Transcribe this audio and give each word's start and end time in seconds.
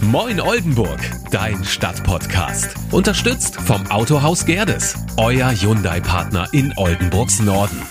Moin 0.00 0.40
Oldenburg, 0.40 1.00
dein 1.30 1.62
Stadtpodcast. 1.64 2.74
Unterstützt 2.92 3.56
vom 3.56 3.86
Autohaus 3.90 4.46
Gerdes, 4.46 4.94
euer 5.16 5.50
Hyundai-Partner 5.50 6.48
in 6.52 6.72
Oldenburgs 6.76 7.40
Norden. 7.40 7.82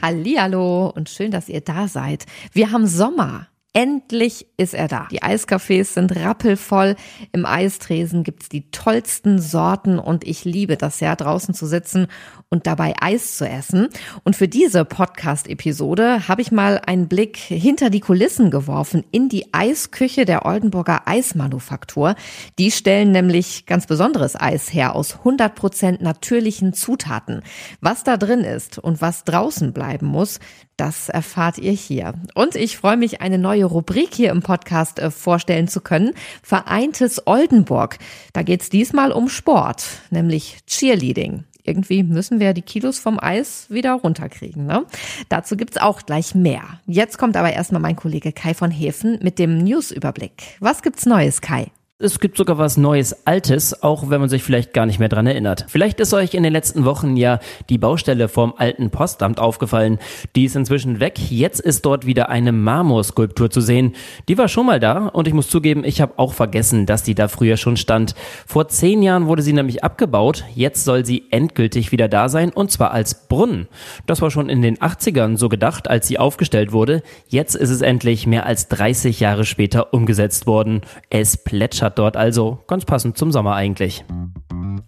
Hallihallo 0.00 0.92
und 0.94 1.08
schön, 1.08 1.30
dass 1.30 1.48
ihr 1.48 1.62
da 1.62 1.88
seid. 1.88 2.26
Wir 2.52 2.70
haben 2.70 2.86
Sommer. 2.86 3.48
Endlich 3.76 4.46
ist 4.56 4.72
er 4.72 4.88
da. 4.88 5.06
Die 5.10 5.22
Eiscafés 5.22 5.92
sind 5.92 6.16
rappelvoll. 6.16 6.96
Im 7.32 7.44
Eistresen 7.44 8.24
gibt's 8.24 8.48
die 8.48 8.70
tollsten 8.70 9.38
Sorten 9.38 9.98
und 9.98 10.26
ich 10.26 10.46
liebe 10.46 10.78
das 10.78 11.00
ja, 11.00 11.14
draußen 11.14 11.52
zu 11.52 11.66
sitzen 11.66 12.06
und 12.48 12.66
dabei 12.66 12.94
Eis 13.02 13.36
zu 13.36 13.46
essen. 13.46 13.88
Und 14.24 14.34
für 14.34 14.48
diese 14.48 14.86
Podcast-Episode 14.86 16.26
habe 16.26 16.40
ich 16.40 16.50
mal 16.52 16.80
einen 16.86 17.06
Blick 17.06 17.36
hinter 17.36 17.90
die 17.90 18.00
Kulissen 18.00 18.50
geworfen 18.50 19.04
in 19.10 19.28
die 19.28 19.52
Eisküche 19.52 20.24
der 20.24 20.46
Oldenburger 20.46 21.06
Eismanufaktur. 21.06 22.14
Die 22.58 22.70
stellen 22.70 23.12
nämlich 23.12 23.66
ganz 23.66 23.86
besonderes 23.86 24.40
Eis 24.40 24.72
her 24.72 24.94
aus 24.94 25.18
100% 25.18 26.02
natürlichen 26.02 26.72
Zutaten. 26.72 27.42
Was 27.82 28.04
da 28.04 28.16
drin 28.16 28.40
ist 28.40 28.78
und 28.78 29.02
was 29.02 29.24
draußen 29.24 29.74
bleiben 29.74 30.06
muss, 30.06 30.40
das 30.76 31.08
erfahrt 31.08 31.58
ihr 31.58 31.72
hier. 31.72 32.14
Und 32.34 32.54
ich 32.54 32.76
freue 32.76 32.98
mich, 32.98 33.22
eine 33.22 33.38
neue 33.38 33.65
Rubrik 33.66 34.14
hier 34.14 34.30
im 34.30 34.42
Podcast 34.42 34.98
äh, 34.98 35.10
vorstellen 35.10 35.68
zu 35.68 35.80
können. 35.80 36.12
Vereintes 36.42 37.26
Oldenburg. 37.26 37.98
Da 38.32 38.42
geht 38.42 38.62
es 38.62 38.70
diesmal 38.70 39.12
um 39.12 39.28
Sport, 39.28 39.84
nämlich 40.10 40.58
Cheerleading. 40.66 41.44
Irgendwie 41.66 42.02
müssen 42.04 42.38
wir 42.38 42.54
die 42.54 42.62
Kilos 42.62 42.98
vom 42.98 43.18
Eis 43.20 43.66
wieder 43.68 43.92
runterkriegen. 43.94 44.66
Ne? 44.66 44.86
Dazu 45.28 45.56
gibt's 45.56 45.76
auch 45.76 46.02
gleich 46.02 46.34
mehr. 46.34 46.62
Jetzt 46.86 47.18
kommt 47.18 47.36
aber 47.36 47.52
erstmal 47.52 47.80
mein 47.80 47.96
Kollege 47.96 48.32
Kai 48.32 48.54
von 48.54 48.70
Hefen 48.70 49.18
mit 49.20 49.38
dem 49.38 49.58
Newsüberblick. 49.58 50.56
Was 50.60 50.82
gibt's 50.82 51.06
Neues, 51.06 51.40
Kai? 51.40 51.72
Es 51.98 52.20
gibt 52.20 52.36
sogar 52.36 52.58
was 52.58 52.76
Neues, 52.76 53.26
Altes, 53.26 53.82
auch 53.82 54.10
wenn 54.10 54.20
man 54.20 54.28
sich 54.28 54.42
vielleicht 54.42 54.74
gar 54.74 54.84
nicht 54.84 54.98
mehr 54.98 55.08
dran 55.08 55.26
erinnert. 55.26 55.64
Vielleicht 55.66 55.98
ist 55.98 56.12
euch 56.12 56.34
in 56.34 56.42
den 56.42 56.52
letzten 56.52 56.84
Wochen 56.84 57.16
ja 57.16 57.38
die 57.70 57.78
Baustelle 57.78 58.28
vom 58.28 58.52
alten 58.54 58.90
Postamt 58.90 59.40
aufgefallen. 59.40 59.98
Die 60.34 60.44
ist 60.44 60.56
inzwischen 60.56 61.00
weg. 61.00 61.18
Jetzt 61.30 61.58
ist 61.58 61.86
dort 61.86 62.04
wieder 62.04 62.28
eine 62.28 62.52
Marmorskulptur 62.52 63.48
zu 63.48 63.62
sehen. 63.62 63.94
Die 64.28 64.36
war 64.36 64.48
schon 64.48 64.66
mal 64.66 64.78
da 64.78 65.06
und 65.06 65.26
ich 65.26 65.32
muss 65.32 65.48
zugeben, 65.48 65.84
ich 65.84 66.02
habe 66.02 66.18
auch 66.18 66.34
vergessen, 66.34 66.84
dass 66.84 67.02
die 67.02 67.14
da 67.14 67.28
früher 67.28 67.56
schon 67.56 67.78
stand. 67.78 68.14
Vor 68.46 68.68
zehn 68.68 69.02
Jahren 69.02 69.26
wurde 69.26 69.40
sie 69.40 69.54
nämlich 69.54 69.82
abgebaut. 69.82 70.44
Jetzt 70.54 70.84
soll 70.84 71.06
sie 71.06 71.24
endgültig 71.30 71.92
wieder 71.92 72.08
da 72.08 72.28
sein 72.28 72.50
und 72.50 72.70
zwar 72.70 72.90
als 72.90 73.26
Brunnen. 73.26 73.68
Das 74.04 74.20
war 74.20 74.30
schon 74.30 74.50
in 74.50 74.60
den 74.60 74.76
80ern 74.76 75.38
so 75.38 75.48
gedacht, 75.48 75.88
als 75.88 76.06
sie 76.06 76.18
aufgestellt 76.18 76.72
wurde. 76.72 77.02
Jetzt 77.28 77.54
ist 77.54 77.70
es 77.70 77.80
endlich 77.80 78.26
mehr 78.26 78.44
als 78.44 78.68
30 78.68 79.18
Jahre 79.18 79.46
später 79.46 79.94
umgesetzt 79.94 80.46
worden. 80.46 80.82
Es 81.08 81.38
plätschert 81.38 81.85
hat 81.86 81.98
dort 81.98 82.16
also 82.16 82.58
ganz 82.66 82.84
passend 82.84 83.16
zum 83.16 83.32
Sommer 83.32 83.54
eigentlich. 83.54 84.04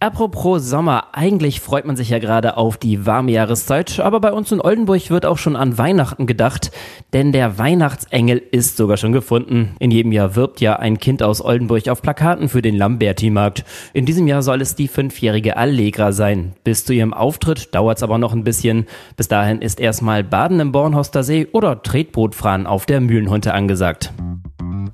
Apropos 0.01 0.63
Sommer, 0.63 1.09
eigentlich 1.13 1.61
freut 1.61 1.85
man 1.85 1.97
sich 1.97 2.11
ja 2.11 2.21
gerade 2.21 2.57
auf 2.57 2.77
die 2.77 3.05
warme 3.05 3.33
Jahreszeit, 3.33 3.99
aber 3.99 4.21
bei 4.21 4.33
uns 4.33 4.53
in 4.53 4.61
Oldenburg 4.61 5.11
wird 5.11 5.27
auch 5.27 5.39
schon 5.39 5.57
an 5.57 5.77
Weihnachten 5.77 6.27
gedacht, 6.27 6.71
denn 7.13 7.33
der 7.33 7.59
Weihnachtsengel 7.59 8.41
ist 8.53 8.77
sogar 8.77 8.97
schon 8.97 9.13
gefunden. 9.13 9.75
In 9.81 9.91
jedem 9.91 10.13
Jahr 10.13 10.37
wirbt 10.37 10.61
ja 10.61 10.77
ein 10.77 10.99
Kind 10.99 11.21
aus 11.21 11.45
Oldenburg 11.45 11.89
auf 11.89 12.01
Plakaten 12.01 12.49
für 12.49 12.63
den 12.63 12.77
Lamberti-Markt. 12.77 13.65
In 13.93 14.07
diesem 14.07 14.29
Jahr 14.29 14.43
soll 14.43 14.61
es 14.61 14.77
die 14.77 14.87
fünfjährige 14.87 15.57
Allegra 15.57 16.13
sein. 16.13 16.53
Bis 16.63 16.85
zu 16.85 16.93
ihrem 16.93 17.13
Auftritt 17.13 17.75
dauert 17.75 17.97
es 17.97 18.05
aber 18.05 18.19
noch 18.19 18.33
ein 18.33 18.45
bisschen. 18.45 18.87
Bis 19.17 19.27
dahin 19.27 19.61
ist 19.61 19.81
erstmal 19.81 20.23
Baden 20.23 20.61
im 20.61 20.71
Bornhoster 20.71 21.25
See 21.25 21.49
oder 21.51 21.83
Tretbootfahren 21.83 22.69
auf 22.69 22.87
der 22.87 23.01
Mühlenhunte 23.01 23.53
angesagt. 23.53 24.13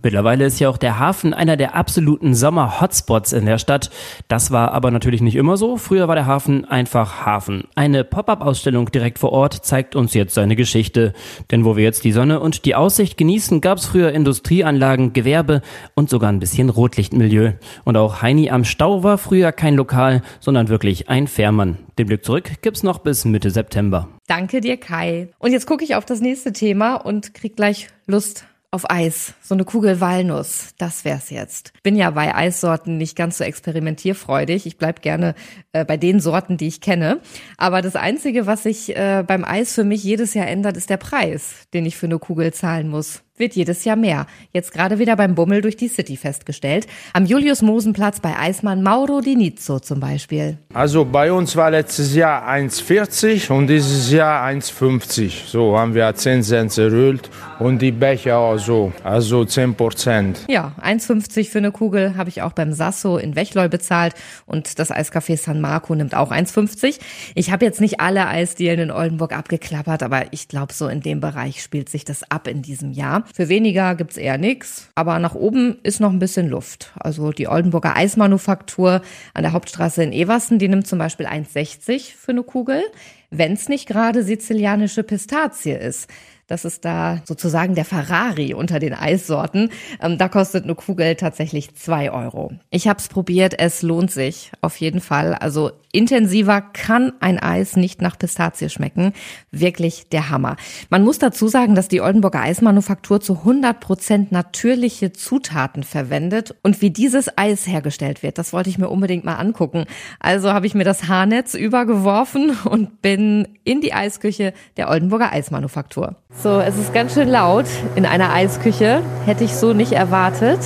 Mittlerweile 0.05 0.45
ist 0.45 0.61
ja 0.61 0.69
auch 0.69 0.77
der 0.77 0.99
Hafen 0.99 1.33
einer 1.33 1.57
der 1.57 1.75
absoluten 1.75 2.35
Sommer-Hotspots 2.35 3.33
in 3.33 3.47
der 3.47 3.57
Stadt. 3.57 3.91
Das 4.29 4.51
war 4.51 4.73
aber 4.73 4.91
natürlich 4.91 5.23
nicht 5.23 5.35
immer 5.35 5.57
so. 5.57 5.79
Früher 5.79 6.09
war 6.09 6.15
der 6.15 6.27
Hafen 6.27 6.67
einfach 6.67 7.25
Hafen. 7.25 7.65
Eine 7.75 8.05
Pop-up-Ausstellung 8.05 8.93
direkt 8.93 9.19
vor 9.19 9.33
Ort 9.33 9.65
zeigt 9.65 9.97
uns 9.97 10.13
jetzt 10.13 10.35
seine 10.35 10.57
Geschichte. 10.57 11.15
Denn 11.51 11.65
wo 11.65 11.77
wir 11.77 11.85
jetzt 11.85 12.05
die 12.05 12.13
Sonne 12.13 12.41
und 12.41 12.67
die 12.67 12.75
Aussicht 12.75 13.17
genießen, 13.17 13.63
gab 13.63 13.79
es 13.79 13.87
früher 13.87 14.13
Industrieanlagen, 14.13 15.15
Gewerbe 15.15 15.63
und 15.95 16.11
sogar 16.11 16.29
ein 16.29 16.39
bisschen 16.39 16.69
Rotlichtmilieu. 16.69 17.53
Und 17.85 17.97
auch 17.97 18.21
Heini 18.21 18.51
am 18.51 18.65
Stau 18.65 19.05
war 19.05 19.17
früher 19.17 19.53
kein 19.53 19.75
Lokal, 19.75 20.21
sondern 20.39 20.69
wirklich 20.69 21.09
ein 21.09 21.29
Fährmann. 21.29 21.79
Den 21.99 22.09
Blick 22.09 22.27
zurück 22.27 22.61
gibt's 22.61 22.83
noch 22.83 22.99
bis 22.99 23.25
Mitte 23.25 23.51
September. 23.51 24.09
Danke 24.27 24.61
dir, 24.61 24.77
Kai. 24.77 25.29
Und 25.39 25.53
jetzt 25.53 25.67
gucke 25.67 25.83
ich 25.83 25.95
auf 25.95 26.05
das 26.05 26.21
nächste 26.21 26.53
Thema 26.53 26.97
und 26.97 27.33
krieg 27.33 27.57
gleich 27.57 27.89
Lust 28.07 28.45
auf 28.75 28.91
Eis, 28.91 29.35
so 29.41 29.55
eine 29.55 29.65
Kugel 29.65 30.01
Walnuss, 30.01 30.75
das 30.79 31.05
wär's 31.05 31.31
jetzt. 31.31 31.73
Bin 31.85 31.95
ja 31.95 32.11
bei 32.11 32.35
Eissorten 32.35 32.99
nicht 32.99 33.17
ganz 33.17 33.39
so 33.39 33.45
experimentierfreudig. 33.45 34.67
Ich 34.67 34.79
bleib 34.79 35.01
gerne 35.01 35.37
äh, 35.73 35.85
bei 35.85 35.97
den 35.97 36.19
Sorten, 36.19 36.57
die 36.57 36.67
ich 36.67 36.81
kenne. 36.81 37.21
Aber 37.57 37.83
das 37.83 37.95
Einzige, 37.95 38.47
was 38.47 38.65
sich 38.65 38.95
äh, 38.97 39.23
beim 39.25 39.45
Eis 39.45 39.75
für 39.75 39.85
mich 39.85 40.03
jedes 40.03 40.35
Jahr 40.35 40.49
ändert, 40.49 40.77
ist 40.77 40.91
der 40.91 40.97
Preis, 40.97 41.69
den 41.73 41.87
ich 41.87 41.97
für 41.97 42.07
eine 42.07 42.19
Kugel 42.19 42.53
zahlen 42.53 42.89
muss 42.89 43.23
wird 43.37 43.55
jedes 43.55 43.85
Jahr 43.85 43.97
mehr. 43.97 44.27
Jetzt 44.53 44.73
gerade 44.73 45.01
wieder 45.01 45.17
beim 45.17 45.35
Bummel 45.35 45.61
durch 45.61 45.77
die 45.77 45.89
City 45.89 46.17
festgestellt. 46.17 46.87
Am 47.15 47.27
Julius-Mosen-Platz 47.27 48.21
bei 48.21 48.39
Eismann 48.39 48.83
Mauro 48.83 49.21
Di 49.21 49.35
Nizzo 49.35 49.81
zum 49.81 49.99
Beispiel. 49.99 50.59
Also 50.73 51.05
bei 51.05 51.33
uns 51.33 51.57
war 51.57 51.73
letztes 51.73 52.15
Jahr 52.15 52.49
1,40 52.49 53.51
und 53.51 53.67
dieses 53.67 54.13
Jahr 54.13 54.47
1,50. 54.47 55.49
So 55.49 55.77
haben 55.77 55.95
wir 55.95 56.15
10 56.15 56.45
Cent 56.45 56.79
erhöht 56.79 57.29
und 57.59 57.83
die 57.83 57.91
Becher 57.91 58.39
auch 58.39 58.59
so, 58.59 58.93
also 59.03 59.45
10 59.45 59.75
Prozent. 59.75 60.45
Ja, 60.49 60.73
1,50 60.81 61.51
für 61.51 61.59
eine 61.59 61.73
Kugel 61.73 62.17
habe 62.17 62.29
ich 62.29 62.43
auch 62.43 62.53
beim 62.53 62.73
Sasso 62.73 63.19
in 63.19 63.35
Wechleu 63.35 63.69
bezahlt 63.69 64.15
und 64.47 64.79
das 64.79 64.93
Eiscafé 64.93 65.37
San 65.37 65.61
Marco 65.61 65.93
nimmt 65.97 66.15
auch 66.15 66.31
1,50. 66.31 67.01
Ich 67.35 67.51
habe 67.51 67.65
jetzt 67.65 67.81
nicht 67.81 67.99
alle 67.99 68.29
Eisdielen 68.29 68.79
in 68.79 68.91
Oldenburg 68.93 69.33
abgeklappert, 69.37 70.05
aber 70.05 70.27
ich 70.31 70.47
glaube, 70.47 70.73
so 70.73 70.87
in 70.87 71.01
dem 71.01 71.19
Bereich 71.19 71.63
spielt 71.63 71.89
sich 71.89 72.05
das 72.05 72.31
ab 72.31 72.47
in 72.47 72.63
diesem 72.63 72.93
Jahr. 72.93 73.24
Für 73.33 73.49
weniger 73.49 73.95
gibt's 73.95 74.17
eher 74.17 74.39
nix, 74.39 74.91
aber 74.95 75.19
nach 75.19 75.35
oben 75.35 75.79
ist 75.83 76.01
noch 76.01 76.11
ein 76.11 76.19
bisschen 76.19 76.49
Luft. 76.49 76.93
Also 76.99 77.31
die 77.31 77.49
Oldenburger 77.49 77.97
Eismanufaktur 77.97 79.03
an 79.33 79.43
der 79.43 79.53
Hauptstraße 79.53 80.03
in 80.03 80.13
Eversen, 80.13 80.59
die 80.59 80.69
nimmt 80.69 80.87
zum 80.87 80.99
Beispiel 80.99 81.27
1,60 81.27 82.15
für 82.17 82.33
eine 82.33 82.43
Kugel, 82.43 82.83
wenn's 83.31 83.69
nicht 83.69 83.87
gerade 83.87 84.23
sizilianische 84.23 85.03
Pistazie 85.03 85.73
ist. 85.73 86.09
Das 86.47 86.67
ist 86.67 86.85
da 86.85 87.23
sozusagen 87.25 87.75
der 87.75 87.87
Ferrari 87.87 88.53
unter 88.53 88.79
den 88.79 88.93
Eissorten. 88.93 89.71
Ähm, 90.01 90.19
da 90.19 90.29
kostet 90.29 90.65
eine 90.65 90.75
Kugel 90.75 91.15
tatsächlich 91.17 91.75
zwei 91.75 92.13
Euro. 92.13 92.53
Ich 92.71 92.87
habe 92.87 92.99
es 92.99 93.09
probiert, 93.09 93.59
es 93.59 93.81
lohnt 93.81 94.11
sich 94.11 94.53
auf 94.61 94.77
jeden 94.77 95.01
Fall. 95.01 95.35
Also 95.35 95.71
intensiver 95.91 96.61
kann 96.61 97.13
ein 97.21 97.39
Eis 97.39 97.77
nicht 97.77 98.03
nach 98.03 98.19
Pistazie 98.19 98.69
schmecken. 98.69 99.15
Wirklich 99.53 100.09
der 100.11 100.29
Hammer. 100.29 100.57
Man 100.91 101.03
muss 101.03 101.19
dazu 101.19 101.49
sagen, 101.49 101.75
dass 101.75 101.89
die 101.89 102.03
Oldenburger 102.03 102.41
Eismanufaktur 102.41 103.21
zu 103.21 103.39
100 103.39 103.81
Prozent 103.81 104.33
natürliche 104.33 105.13
Zutaten 105.13 105.83
verwendet. 105.83 106.55
Und 106.63 106.83
wie 106.83 106.91
dieses 106.91 107.39
Eis 107.39 107.67
hergestellt 107.67 108.23
wird, 108.23 108.37
das 108.37 108.53
wollte 108.53 108.69
ich 108.69 108.77
mir 108.77 108.91
unbedingt 108.91 109.25
mal 109.25 109.37
angucken. 109.37 109.87
Also 110.21 110.53
habe 110.53 110.67
ich 110.67 110.75
mir 110.75 110.85
das 110.85 111.09
Haarnetz 111.09 111.55
übergeworfen 111.55 112.51
und 112.65 113.01
bin 113.01 113.49
in 113.65 113.81
die 113.81 113.95
Eisküche 113.95 114.53
der 114.77 114.91
Oldenburger 114.91 115.33
Eismanufaktur. 115.33 116.17
So, 116.43 116.61
es 116.61 116.77
ist 116.77 116.93
ganz 116.93 117.15
schön 117.15 117.29
laut 117.29 117.65
in 117.95 118.05
einer 118.05 118.33
Eisküche. 118.33 119.01
Hätte 119.25 119.45
ich 119.45 119.55
so 119.55 119.73
nicht 119.73 119.93
erwartet. 119.93 120.59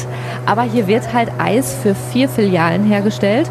Aber 0.45 0.63
hier 0.63 0.89
wird 0.89 1.13
halt 1.13 1.31
Eis 1.39 1.75
für 1.75 1.95
vier 1.95 2.29
Filialen 2.29 2.85
hergestellt. 2.85 3.49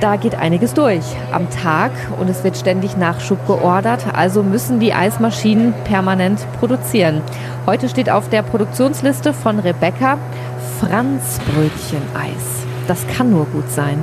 Da 0.00 0.16
geht 0.16 0.34
einiges 0.34 0.74
durch 0.74 1.04
am 1.32 1.48
Tag 1.50 1.92
und 2.18 2.28
es 2.28 2.42
wird 2.42 2.56
ständig 2.56 2.96
Nachschub 2.96 3.46
geordert. 3.46 4.04
Also 4.12 4.42
müssen 4.42 4.80
die 4.80 4.92
Eismaschinen 4.92 5.72
permanent 5.84 6.44
produzieren. 6.58 7.22
Heute 7.64 7.88
steht 7.88 8.10
auf 8.10 8.28
der 8.28 8.42
Produktionsliste 8.42 9.32
von 9.32 9.60
Rebecca 9.60 10.18
Franzbrötchen-Eis. 10.80 12.66
Das 12.88 13.06
kann 13.16 13.30
nur 13.30 13.46
gut 13.46 13.70
sein. 13.70 13.98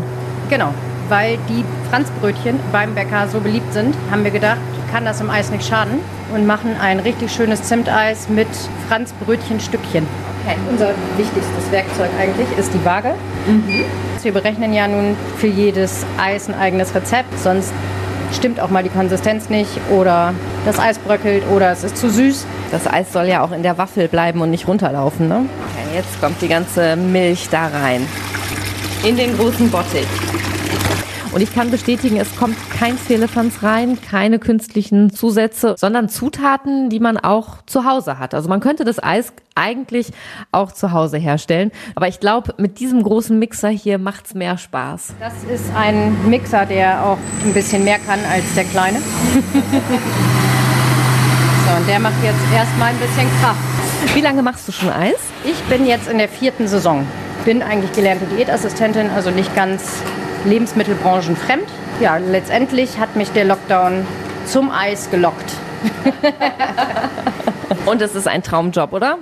Genau, 0.49 0.73
weil 1.09 1.37
die 1.49 1.65
Franzbrötchen 1.89 2.59
beim 2.71 2.95
Bäcker 2.95 3.27
so 3.27 3.39
beliebt 3.39 3.73
sind, 3.73 3.95
haben 4.09 4.23
wir 4.23 4.31
gedacht, 4.31 4.57
kann 4.91 5.05
das 5.05 5.21
im 5.21 5.29
Eis 5.29 5.51
nicht 5.51 5.67
schaden 5.67 5.99
und 6.33 6.45
machen 6.45 6.75
ein 6.79 6.99
richtig 6.99 7.31
schönes 7.31 7.63
Zimteis 7.63 8.27
mit 8.29 8.47
Franzbrötchenstückchen. 8.87 10.05
Okay. 10.45 10.57
Unser 10.69 10.89
wichtigstes 11.17 11.71
Werkzeug 11.71 12.09
eigentlich 12.19 12.47
ist 12.57 12.73
die 12.73 12.83
Waage. 12.83 13.13
Mhm. 13.47 13.85
Wir 14.21 14.31
berechnen 14.31 14.73
ja 14.73 14.87
nun 14.87 15.15
für 15.37 15.47
jedes 15.47 16.05
Eis 16.17 16.49
ein 16.49 16.55
eigenes 16.55 16.95
Rezept, 16.95 17.37
sonst 17.39 17.73
stimmt 18.33 18.59
auch 18.59 18.69
mal 18.69 18.83
die 18.83 18.89
Konsistenz 18.89 19.49
nicht 19.49 19.79
oder 19.91 20.33
das 20.65 20.79
Eis 20.79 20.97
bröckelt 20.97 21.43
oder 21.53 21.71
es 21.71 21.83
ist 21.83 21.97
zu 21.97 22.09
süß. 22.09 22.45
Das 22.71 22.87
Eis 22.87 23.11
soll 23.13 23.25
ja 23.25 23.41
auch 23.41 23.51
in 23.51 23.63
der 23.63 23.77
Waffel 23.77 24.07
bleiben 24.07 24.41
und 24.41 24.49
nicht 24.49 24.67
runterlaufen, 24.67 25.27
ne? 25.27 25.45
Okay, 25.45 25.95
jetzt 25.95 26.19
kommt 26.19 26.41
die 26.41 26.47
ganze 26.47 26.95
Milch 26.95 27.49
da 27.49 27.67
rein. 27.67 28.07
In 29.03 29.17
den 29.17 29.37
großen 29.37 29.69
Bottich. 29.69 30.07
Und 31.33 31.41
ich 31.41 31.53
kann 31.55 31.71
bestätigen, 31.71 32.17
es 32.17 32.35
kommt 32.35 32.55
kein 32.77 32.95
Fehlefanz 32.95 33.63
rein, 33.63 33.97
keine 33.99 34.37
künstlichen 34.37 35.11
Zusätze, 35.11 35.73
sondern 35.79 36.07
Zutaten, 36.07 36.91
die 36.91 36.99
man 36.99 37.17
auch 37.17 37.63
zu 37.65 37.85
Hause 37.85 38.19
hat. 38.19 38.35
Also 38.35 38.49
man 38.49 38.59
könnte 38.59 38.85
das 38.85 39.01
Eis 39.01 39.33
eigentlich 39.55 40.11
auch 40.51 40.71
zu 40.71 40.91
Hause 40.91 41.17
herstellen. 41.17 41.71
Aber 41.95 42.07
ich 42.07 42.19
glaube, 42.19 42.53
mit 42.57 42.79
diesem 42.79 43.01
großen 43.01 43.39
Mixer 43.39 43.69
hier 43.69 43.97
macht's 43.97 44.35
mehr 44.35 44.59
Spaß. 44.59 45.15
Das 45.19 45.33
ist 45.51 45.73
ein 45.75 46.15
Mixer, 46.29 46.67
der 46.67 47.03
auch 47.03 47.17
ein 47.43 47.53
bisschen 47.53 47.83
mehr 47.83 47.97
kann 47.97 48.19
als 48.31 48.53
der 48.53 48.65
kleine. 48.65 48.99
so, 51.65 51.75
und 51.77 51.87
der 51.87 51.99
macht 51.99 52.23
jetzt 52.23 52.43
erstmal 52.53 52.89
ein 52.89 52.97
bisschen 52.99 53.27
Kraft. 53.41 53.59
Wie 54.13 54.21
lange 54.21 54.43
machst 54.43 54.67
du 54.67 54.71
schon 54.71 54.91
Eis? 54.91 55.17
Ich 55.43 55.59
bin 55.63 55.87
jetzt 55.87 56.07
in 56.07 56.19
der 56.19 56.29
vierten 56.29 56.67
Saison. 56.67 57.07
Bin 57.43 57.63
eigentlich 57.63 57.91
gelernte 57.93 58.27
Diätassistentin, 58.27 59.09
also 59.09 59.31
nicht 59.31 59.55
ganz 59.55 60.03
lebensmittelbranchenfremd. 60.45 61.65
Ja, 61.99 62.17
letztendlich 62.17 62.99
hat 62.99 63.15
mich 63.15 63.31
der 63.31 63.45
Lockdown 63.45 64.05
zum 64.45 64.71
Eis 64.71 65.09
gelockt. 65.09 65.53
Und 67.85 68.01
es 68.01 68.15
ist 68.15 68.27
ein 68.27 68.43
Traumjob, 68.43 68.93
oder? 68.93 69.17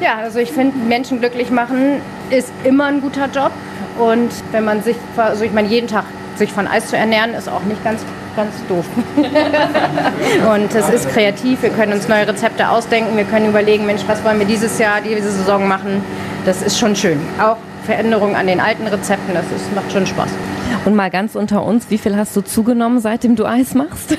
Ja, 0.00 0.16
also 0.18 0.38
ich 0.38 0.52
finde, 0.52 0.76
Menschen 0.78 1.20
glücklich 1.20 1.50
machen 1.50 2.00
ist 2.30 2.52
immer 2.64 2.84
ein 2.84 3.00
guter 3.00 3.28
Job. 3.32 3.52
Und 3.98 4.30
wenn 4.52 4.64
man 4.64 4.82
sich, 4.82 4.96
also 5.16 5.44
ich 5.44 5.52
meine, 5.52 5.68
jeden 5.68 5.88
Tag 5.88 6.04
sich 6.36 6.52
von 6.52 6.66
Eis 6.66 6.88
zu 6.88 6.96
ernähren, 6.96 7.34
ist 7.34 7.48
auch 7.48 7.62
nicht 7.62 7.82
ganz, 7.82 8.02
ganz 8.36 8.52
doof. 8.68 8.84
und 10.54 10.74
es 10.74 10.88
ist 10.90 11.08
kreativ, 11.10 11.62
wir 11.62 11.70
können 11.70 11.94
uns 11.94 12.08
neue 12.08 12.28
Rezepte 12.28 12.68
ausdenken, 12.68 13.16
wir 13.16 13.24
können 13.24 13.48
überlegen, 13.48 13.86
Mensch, 13.86 14.02
was 14.06 14.22
wollen 14.22 14.38
wir 14.38 14.46
dieses 14.46 14.78
Jahr, 14.78 15.00
diese 15.00 15.30
Saison 15.30 15.66
machen. 15.66 16.04
Das 16.44 16.62
ist 16.62 16.78
schon 16.78 16.94
schön. 16.94 17.18
Auch 17.40 17.56
Veränderungen 17.86 18.36
an 18.36 18.46
den 18.46 18.60
alten 18.60 18.86
Rezepten, 18.86 19.32
das 19.32 19.46
ist, 19.46 19.74
macht 19.74 19.90
schon 19.90 20.06
Spaß. 20.06 20.28
Und 20.84 20.94
mal 20.94 21.10
ganz 21.10 21.34
unter 21.34 21.64
uns, 21.64 21.88
wie 21.88 21.98
viel 21.98 22.16
hast 22.16 22.36
du 22.36 22.42
zugenommen, 22.42 23.00
seitdem 23.00 23.36
du 23.36 23.46
Eis 23.46 23.74
machst? 23.74 24.18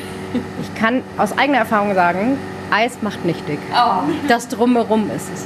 Ich 0.62 0.76
kann 0.80 1.04
aus 1.18 1.38
eigener 1.38 1.60
Erfahrung 1.60 1.94
sagen, 1.94 2.38
Eis 2.72 2.98
macht 3.02 3.26
nicht 3.26 3.48
dick. 3.48 3.60
Oh. 3.74 4.02
Das 4.28 4.48
drumherum 4.48 5.10
ist 5.16 5.30
es. 5.34 5.46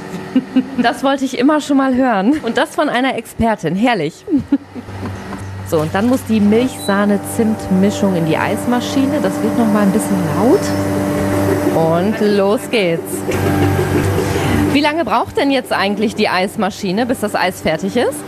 Das 0.82 1.04
wollte 1.04 1.24
ich 1.24 1.38
immer 1.38 1.60
schon 1.60 1.76
mal 1.76 1.94
hören. 1.94 2.40
Und 2.42 2.56
das 2.56 2.74
von 2.74 2.88
einer 2.88 3.16
Expertin. 3.16 3.76
Herrlich. 3.76 4.24
So, 5.68 5.80
und 5.80 5.94
dann 5.94 6.08
muss 6.08 6.20
die 6.28 6.40
Milchsahne-Zimt-Mischung 6.40 8.16
in 8.16 8.26
die 8.26 8.36
Eismaschine. 8.36 9.20
Das 9.22 9.40
wird 9.42 9.56
noch 9.56 9.72
mal 9.72 9.82
ein 9.82 9.92
bisschen 9.92 10.18
laut. 10.36 10.60
Und 11.74 12.20
los 12.36 12.60
geht's. 12.70 13.22
Wie 14.72 14.80
lange 14.80 15.04
braucht 15.04 15.36
denn 15.36 15.50
jetzt 15.50 15.70
eigentlich 15.70 16.14
die 16.14 16.30
Eismaschine, 16.30 17.04
bis 17.04 17.20
das 17.20 17.34
Eis 17.34 17.60
fertig 17.60 17.94
ist? 17.94 18.18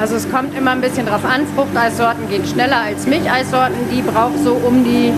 Also 0.00 0.14
es 0.14 0.30
kommt 0.30 0.56
immer 0.56 0.70
ein 0.70 0.80
bisschen 0.80 1.04
drauf 1.04 1.24
an. 1.24 1.42
Fruchteissorten 1.56 2.28
gehen 2.28 2.46
schneller 2.46 2.76
als 2.76 3.08
Milcheissorten. 3.08 3.74
Die 3.92 4.00
braucht 4.00 4.38
so 4.44 4.52
um 4.52 4.84
die 4.84 5.12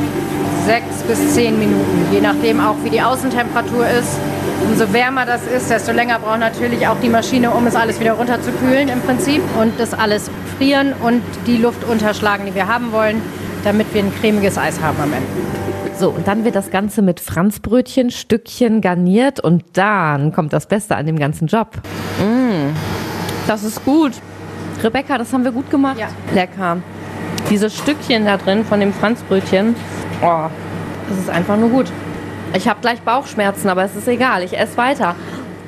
sechs 0.64 1.02
bis 1.06 1.34
zehn 1.34 1.58
Minuten, 1.58 2.06
je 2.10 2.22
nachdem 2.22 2.58
auch 2.60 2.76
wie 2.84 2.88
die 2.88 3.02
Außentemperatur 3.02 3.86
ist. 3.86 4.18
Umso 4.64 4.90
wärmer 4.94 5.26
das 5.26 5.42
ist, 5.46 5.68
desto 5.68 5.92
länger 5.92 6.18
braucht 6.18 6.40
natürlich 6.40 6.86
auch 6.86 6.96
die 7.02 7.10
Maschine, 7.10 7.50
um 7.50 7.66
es 7.66 7.76
alles 7.76 8.00
wieder 8.00 8.12
runterzukühlen 8.12 8.88
im 8.88 9.00
Prinzip 9.02 9.42
und 9.60 9.78
das 9.78 9.92
alles 9.92 10.30
frieren 10.56 10.94
und 11.02 11.22
die 11.46 11.58
Luft 11.58 11.84
unterschlagen, 11.84 12.46
die 12.46 12.54
wir 12.54 12.66
haben 12.66 12.92
wollen, 12.92 13.20
damit 13.62 13.92
wir 13.92 14.02
ein 14.04 14.12
cremiges 14.20 14.56
Eis 14.56 14.80
haben 14.80 14.96
am 15.02 15.12
Ende. 15.12 15.71
So, 16.02 16.08
und 16.08 16.26
dann 16.26 16.44
wird 16.44 16.56
das 16.56 16.72
Ganze 16.72 17.00
mit 17.00 17.20
Franzbrötchen, 17.20 18.10
Stückchen 18.10 18.80
garniert 18.80 19.38
und 19.38 19.62
dann 19.74 20.32
kommt 20.32 20.52
das 20.52 20.66
Beste 20.66 20.96
an 20.96 21.06
dem 21.06 21.16
ganzen 21.16 21.46
Job. 21.46 21.80
Mmh, 22.18 22.74
das 23.46 23.62
ist 23.62 23.84
gut. 23.84 24.10
Rebecca, 24.82 25.16
das 25.16 25.32
haben 25.32 25.44
wir 25.44 25.52
gut 25.52 25.70
gemacht. 25.70 26.00
Ja. 26.00 26.08
Lecker. 26.34 26.78
Diese 27.48 27.70
Stückchen 27.70 28.24
da 28.24 28.36
drin 28.36 28.64
von 28.64 28.80
dem 28.80 28.92
Franzbrötchen, 28.92 29.76
oh, 30.22 30.46
das 31.08 31.18
ist 31.18 31.30
einfach 31.30 31.56
nur 31.56 31.68
gut. 31.68 31.86
Ich 32.56 32.66
habe 32.66 32.80
gleich 32.80 33.00
Bauchschmerzen, 33.02 33.68
aber 33.68 33.84
es 33.84 33.94
ist 33.94 34.08
egal, 34.08 34.42
ich 34.42 34.58
esse 34.58 34.76
weiter. 34.76 35.14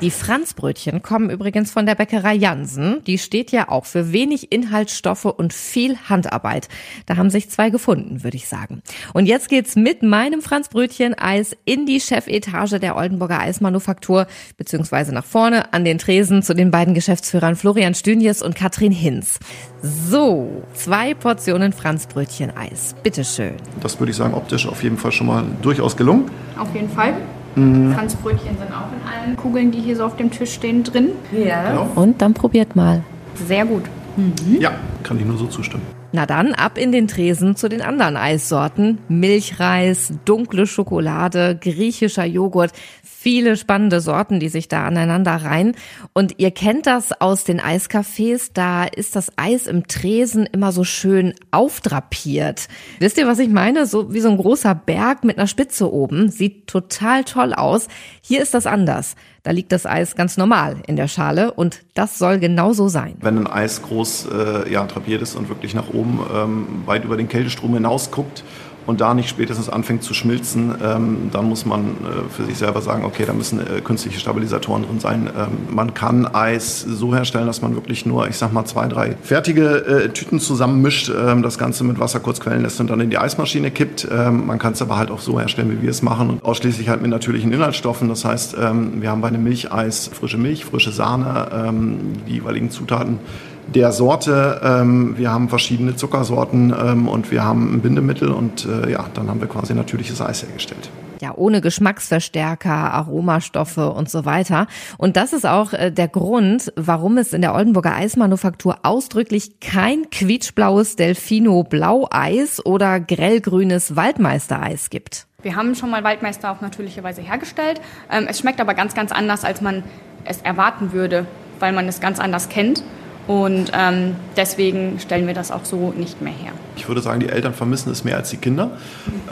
Die 0.01 0.11
Franzbrötchen 0.11 1.01
kommen 1.01 1.29
übrigens 1.29 1.71
von 1.71 1.85
der 1.85 1.95
Bäckerei 1.95 2.33
Jansen. 2.33 3.01
Die 3.05 3.17
steht 3.17 3.53
ja 3.53 3.69
auch 3.69 3.85
für 3.85 4.11
wenig 4.11 4.51
Inhaltsstoffe 4.51 5.23
und 5.23 5.53
viel 5.53 5.97
Handarbeit. 6.09 6.67
Da 7.05 7.15
haben 7.15 7.29
sich 7.29 7.49
zwei 7.49 7.69
gefunden, 7.69 8.21
würde 8.21 8.35
ich 8.35 8.49
sagen. 8.49 8.83
Und 9.13 9.25
jetzt 9.25 9.47
geht's 9.47 9.77
mit 9.77 10.03
meinem 10.03 10.41
Franzbrötchen-Eis 10.41 11.55
in 11.63 11.85
die 11.85 12.01
Chefetage 12.01 12.79
der 12.79 12.97
Oldenburger 12.97 13.39
Eismanufaktur, 13.39 14.27
beziehungsweise 14.57 15.13
nach 15.13 15.23
vorne 15.23 15.73
an 15.73 15.85
den 15.85 15.97
Tresen 15.97 16.43
zu 16.43 16.53
den 16.53 16.71
beiden 16.71 16.93
Geschäftsführern 16.93 17.55
Florian 17.55 17.95
Stünjes 17.95 18.41
und 18.41 18.53
Katrin 18.53 18.91
Hinz. 18.91 19.39
So, 19.81 20.63
zwei 20.73 21.13
Portionen 21.13 21.71
Franzbrötchen-Eis. 21.71 22.95
Bitteschön. 23.01 23.53
Das 23.79 23.97
würde 23.99 24.11
ich 24.11 24.17
sagen, 24.17 24.33
optisch 24.33 24.67
auf 24.67 24.83
jeden 24.83 24.97
Fall 24.97 25.13
schon 25.13 25.27
mal 25.27 25.45
durchaus 25.61 25.95
gelungen. 25.95 26.29
Auf 26.59 26.73
jeden 26.75 26.89
Fall. 26.89 27.13
Mhm. 27.55 27.93
Franzbrötchen 27.93 28.57
sind 28.57 28.71
auch 28.71 28.91
in 28.91 29.07
allen 29.07 29.35
Kugeln, 29.37 29.71
die 29.71 29.79
hier 29.79 29.95
so 29.95 30.05
auf 30.05 30.15
dem 30.15 30.31
Tisch 30.31 30.53
stehen, 30.53 30.83
drin. 30.83 31.09
Ja. 31.31 31.69
Genau. 31.69 31.89
Und 31.95 32.21
dann 32.21 32.33
probiert 32.33 32.75
mal. 32.75 33.03
Sehr 33.47 33.65
gut. 33.65 33.83
Mhm. 34.17 34.59
Ja, 34.59 34.71
kann 35.03 35.19
ich 35.19 35.25
nur 35.25 35.37
so 35.37 35.47
zustimmen. 35.47 35.83
Na 36.15 36.25
dann 36.25 36.53
ab 36.53 36.77
in 36.77 36.93
den 36.93 37.09
Tresen 37.09 37.57
zu 37.57 37.67
den 37.67 37.81
anderen 37.81 38.15
Eissorten. 38.15 38.99
Milchreis, 39.09 40.13
dunkle 40.23 40.65
Schokolade, 40.65 41.59
griechischer 41.59 42.23
Joghurt. 42.23 42.71
Viele 43.03 43.57
spannende 43.57 43.99
Sorten, 43.99 44.39
die 44.39 44.47
sich 44.47 44.69
da 44.69 44.85
aneinander 44.85 45.33
reihen. 45.33 45.75
Und 46.13 46.35
ihr 46.37 46.51
kennt 46.51 46.87
das 46.87 47.11
aus 47.19 47.43
den 47.43 47.59
Eiscafés. 47.59 48.51
Da 48.53 48.85
ist 48.85 49.17
das 49.17 49.29
Eis 49.35 49.67
im 49.67 49.87
Tresen 49.87 50.45
immer 50.45 50.71
so 50.71 50.85
schön 50.85 51.33
aufdrapiert. 51.51 52.69
Wisst 52.99 53.17
ihr, 53.17 53.27
was 53.27 53.39
ich 53.39 53.49
meine? 53.49 53.85
So 53.85 54.13
wie 54.13 54.21
so 54.21 54.29
ein 54.29 54.37
großer 54.37 54.73
Berg 54.73 55.25
mit 55.25 55.37
einer 55.37 55.47
Spitze 55.47 55.91
oben. 55.91 56.29
Sieht 56.29 56.67
total 56.67 57.25
toll 57.25 57.53
aus. 57.53 57.89
Hier 58.21 58.41
ist 58.41 58.53
das 58.53 58.67
anders. 58.67 59.17
Da 59.45 59.51
liegt 59.51 59.71
das 59.71 59.85
Eis 59.85 60.15
ganz 60.15 60.37
normal 60.37 60.77
in 60.87 60.95
der 60.95 61.07
Schale 61.07 61.51
und 61.51 61.83
das 61.93 62.17
soll 62.17 62.39
genauso 62.39 62.87
sein. 62.87 63.13
Wenn 63.21 63.37
ein 63.37 63.47
Eis 63.47 63.83
groß 63.83 64.27
äh, 64.65 64.73
ja, 64.73 64.83
drapiert 64.87 65.21
ist 65.21 65.35
und 65.35 65.49
wirklich 65.49 65.75
nach 65.75 65.93
oben 65.93 66.19
ähm, 66.33 66.67
weit 66.87 67.05
über 67.05 67.15
den 67.15 67.29
Kältestrom 67.29 67.75
hinaus 67.75 68.09
guckt, 68.09 68.43
und 68.85 69.01
da 69.01 69.13
nicht 69.13 69.29
spätestens 69.29 69.69
anfängt 69.69 70.03
zu 70.03 70.13
schmilzen, 70.13 70.75
ähm, 70.83 71.29
dann 71.31 71.45
muss 71.45 71.65
man 71.65 71.81
äh, 71.81 72.29
für 72.29 72.45
sich 72.45 72.57
selber 72.57 72.81
sagen, 72.81 73.03
okay, 73.05 73.25
da 73.25 73.33
müssen 73.33 73.59
äh, 73.59 73.81
künstliche 73.81 74.19
Stabilisatoren 74.19 74.83
drin 74.83 74.99
sein. 74.99 75.29
Ähm, 75.35 75.75
man 75.75 75.93
kann 75.93 76.27
Eis 76.27 76.81
so 76.81 77.15
herstellen, 77.15 77.47
dass 77.47 77.61
man 77.61 77.75
wirklich 77.75 78.05
nur, 78.05 78.27
ich 78.27 78.37
sag 78.37 78.53
mal, 78.53 78.65
zwei, 78.65 78.87
drei 78.87 79.15
fertige 79.21 79.85
äh, 79.85 80.09
Tüten 80.09 80.39
zusammenmischt, 80.39 81.09
ähm, 81.09 81.41
das 81.41 81.57
Ganze 81.57 81.83
mit 81.83 81.99
Wasser 81.99 82.19
kurz 82.19 82.39
quellen 82.39 82.61
lässt 82.61 82.79
und 82.79 82.89
dann 82.89 82.99
in 82.99 83.09
die 83.09 83.17
Eismaschine 83.17 83.71
kippt. 83.71 84.07
Ähm, 84.11 84.45
man 84.45 84.59
kann 84.59 84.73
es 84.73 84.81
aber 84.81 84.97
halt 84.97 85.11
auch 85.11 85.21
so 85.21 85.39
herstellen, 85.39 85.71
wie 85.71 85.81
wir 85.81 85.89
es 85.89 86.01
machen 86.01 86.29
und 86.29 86.43
ausschließlich 86.43 86.89
halt 86.89 87.01
mit 87.01 87.11
natürlichen 87.11 87.51
Inhaltsstoffen. 87.51 88.07
Das 88.09 88.25
heißt, 88.25 88.55
ähm, 88.61 89.01
wir 89.01 89.09
haben 89.09 89.21
bei 89.21 89.29
einem 89.29 89.43
Milcheis 89.43 90.09
frische 90.13 90.37
Milch, 90.37 90.65
frische 90.65 90.91
Sahne, 90.91 91.47
ähm, 91.53 91.97
die 92.27 92.33
jeweiligen 92.33 92.69
Zutaten 92.69 93.19
der 93.67 93.91
Sorte. 93.91 94.61
Ähm, 94.63 95.17
wir 95.17 95.31
haben 95.31 95.49
verschiedene 95.49 95.95
Zuckersorten 95.95 96.73
ähm, 96.77 97.07
und 97.07 97.31
wir 97.31 97.43
haben 97.43 97.73
ein 97.73 97.81
Bindemittel 97.81 98.31
und 98.31 98.65
äh, 98.65 98.91
ja, 98.91 99.05
dann 99.13 99.29
haben 99.29 99.41
wir 99.41 99.47
quasi 99.47 99.73
natürliches 99.73 100.21
Eis 100.21 100.43
hergestellt. 100.43 100.89
Ja, 101.21 101.33
ohne 101.35 101.61
Geschmacksverstärker, 101.61 102.69
Aromastoffe 102.93 103.89
und 103.89 104.09
so 104.09 104.25
weiter. 104.25 104.67
Und 104.97 105.17
das 105.17 105.33
ist 105.33 105.45
auch 105.45 105.73
äh, 105.73 105.91
der 105.91 106.07
Grund, 106.07 106.71
warum 106.75 107.17
es 107.17 107.33
in 107.33 107.41
der 107.41 107.55
Oldenburger 107.55 107.95
Eismanufaktur 107.95 108.79
ausdrücklich 108.83 109.59
kein 109.59 110.09
quietschblaues 110.09 110.97
Delfino 110.97 111.63
Blaueis 111.63 112.63
oder 112.65 112.99
grellgrünes 112.99 113.95
Waldmeistereis 113.95 114.89
gibt. 114.89 115.27
Wir 115.41 115.55
haben 115.55 115.75
schon 115.75 115.89
mal 115.89 116.03
Waldmeister 116.03 116.51
auf 116.51 116.61
natürliche 116.61 117.03
Weise 117.03 117.21
hergestellt. 117.21 117.79
Ähm, 118.11 118.25
es 118.27 118.39
schmeckt 118.39 118.59
aber 118.59 118.73
ganz, 118.73 118.93
ganz 118.93 119.11
anders, 119.11 119.45
als 119.45 119.61
man 119.61 119.83
es 120.25 120.41
erwarten 120.41 120.91
würde, 120.91 121.25
weil 121.59 121.71
man 121.71 121.87
es 121.87 122.01
ganz 122.01 122.19
anders 122.19 122.49
kennt. 122.49 122.83
Und 123.27 123.71
ähm, 123.73 124.15
deswegen 124.37 124.99
stellen 124.99 125.25
wir 125.25 125.33
das 125.33 125.51
auch 125.51 125.65
so 125.65 125.91
nicht 125.97 126.21
mehr 126.21 126.33
her. 126.33 126.51
Ich 126.75 126.87
würde 126.87 127.01
sagen, 127.01 127.19
die 127.19 127.29
Eltern 127.29 127.53
vermissen 127.53 127.91
es 127.91 128.03
mehr 128.03 128.17
als 128.17 128.29
die 128.29 128.37
Kinder. 128.37 128.71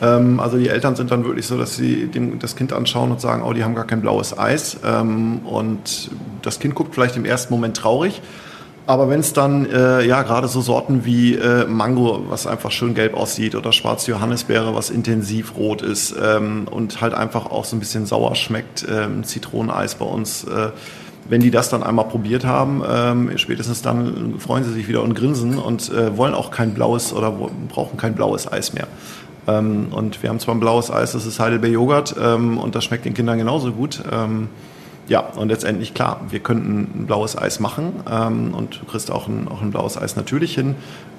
Ähm, 0.02 0.40
also 0.40 0.58
die 0.58 0.70
Eltern 0.70 0.96
sind 0.96 1.12
dann 1.12 1.24
wirklich 1.26 1.46
so, 1.46 1.58
dass 1.58 1.76
sie 1.76 2.08
dem, 2.08 2.40
das 2.40 2.56
Kind 2.56 2.74
anschauen 2.74 3.12
und 3.12 3.22
sagen, 3.22 3.44
oh, 3.44 3.54
die 3.54 3.64
haben 3.64 3.76
gar 3.76 3.86
kein 3.86 4.02
blaues 4.02 4.38
Eis. 4.38 4.78
Ähm, 4.84 5.42
und 5.46 6.10
das 6.42 6.60
Kind 6.60 6.74
guckt 6.74 6.96
vielleicht 6.96 7.18
im 7.18 7.26
ersten 7.26 7.54
Moment 7.54 7.78
traurig. 7.78 8.22
Aber 8.86 9.10
wenn 9.10 9.22
es 9.22 9.32
dann, 9.32 9.66
äh, 9.66 10.06
ja, 10.06 10.24
gerade 10.24 10.50
so 10.50 10.60
Sorten 10.60 11.06
wie 11.06 11.36
äh, 11.36 11.66
Mango, 11.66 12.26
was 12.28 12.48
einfach 12.48 12.72
schön 12.72 12.96
gelb 12.96 13.14
aussieht, 13.16 13.56
oder 13.56 13.72
schwarze 13.72 14.12
Johannisbeere, 14.12 14.76
was 14.76 14.90
intensiv 14.90 15.56
rot 15.56 15.82
ist 15.82 16.14
ähm, 16.22 16.68
und 16.70 17.00
halt 17.00 17.14
einfach 17.14 17.46
auch 17.46 17.64
so 17.64 17.78
ein 17.78 17.80
bisschen 17.80 18.06
sauer 18.06 18.36
schmeckt, 18.36 18.86
ähm, 18.90 19.24
Zitroneneis 19.24 19.96
bei 19.96 20.06
uns, 20.06 20.44
äh, 20.44 20.72
wenn 21.30 21.42
die 21.42 21.52
das 21.52 21.70
dann 21.70 21.84
einmal 21.84 22.06
probiert 22.06 22.46
haben, 22.46 22.84
ähm, 22.88 23.38
spätestens 23.38 23.82
dann 23.82 24.40
freuen 24.40 24.64
sie 24.64 24.74
sich 24.74 24.88
wieder 24.88 25.04
und 25.04 25.14
grinsen 25.14 25.58
und 25.58 25.92
äh, 25.92 26.18
wollen 26.18 26.34
auch 26.34 26.52
kein 26.52 26.74
blaues 26.74 27.14
oder 27.14 27.32
brauchen 27.70 27.98
kein 27.98 28.16
blaues 28.16 28.52
Eis 28.52 28.74
mehr. 28.74 28.88
Ähm, 29.48 29.88
und 29.92 30.22
wir 30.22 30.30
haben 30.30 30.40
zwar 30.40 30.56
ein 30.56 30.60
blaues 30.60 30.92
Eis, 30.92 31.14
das 31.14 31.26
ist 31.26 31.40
Heidelbeer 31.40 31.72
Joghurt 31.72 32.16
ähm, 32.22 32.58
und 32.58 32.76
das 32.76 32.84
schmeckt 32.84 33.06
den 33.06 33.14
Kindern 33.14 33.38
genauso 33.38 33.72
gut. 33.72 34.04
Ähm, 34.12 34.50
ja, 35.08 35.20
und 35.20 35.50
letztendlich, 35.50 35.94
klar, 35.94 36.22
wir 36.30 36.40
könnten 36.40 36.90
ein 36.96 37.06
blaues 37.08 37.38
Eis 37.38 37.60
machen 37.60 37.94
ähm, 38.10 38.54
und 38.54 38.82
du 38.82 38.86
kriegst 38.86 39.12
auch 39.12 39.28
ein, 39.28 39.50
auch 39.50 39.62
ein 39.62 39.72
blaues 39.72 39.98
Eis 39.98 40.16
natürlich 40.16 40.56
hin. 40.56 40.76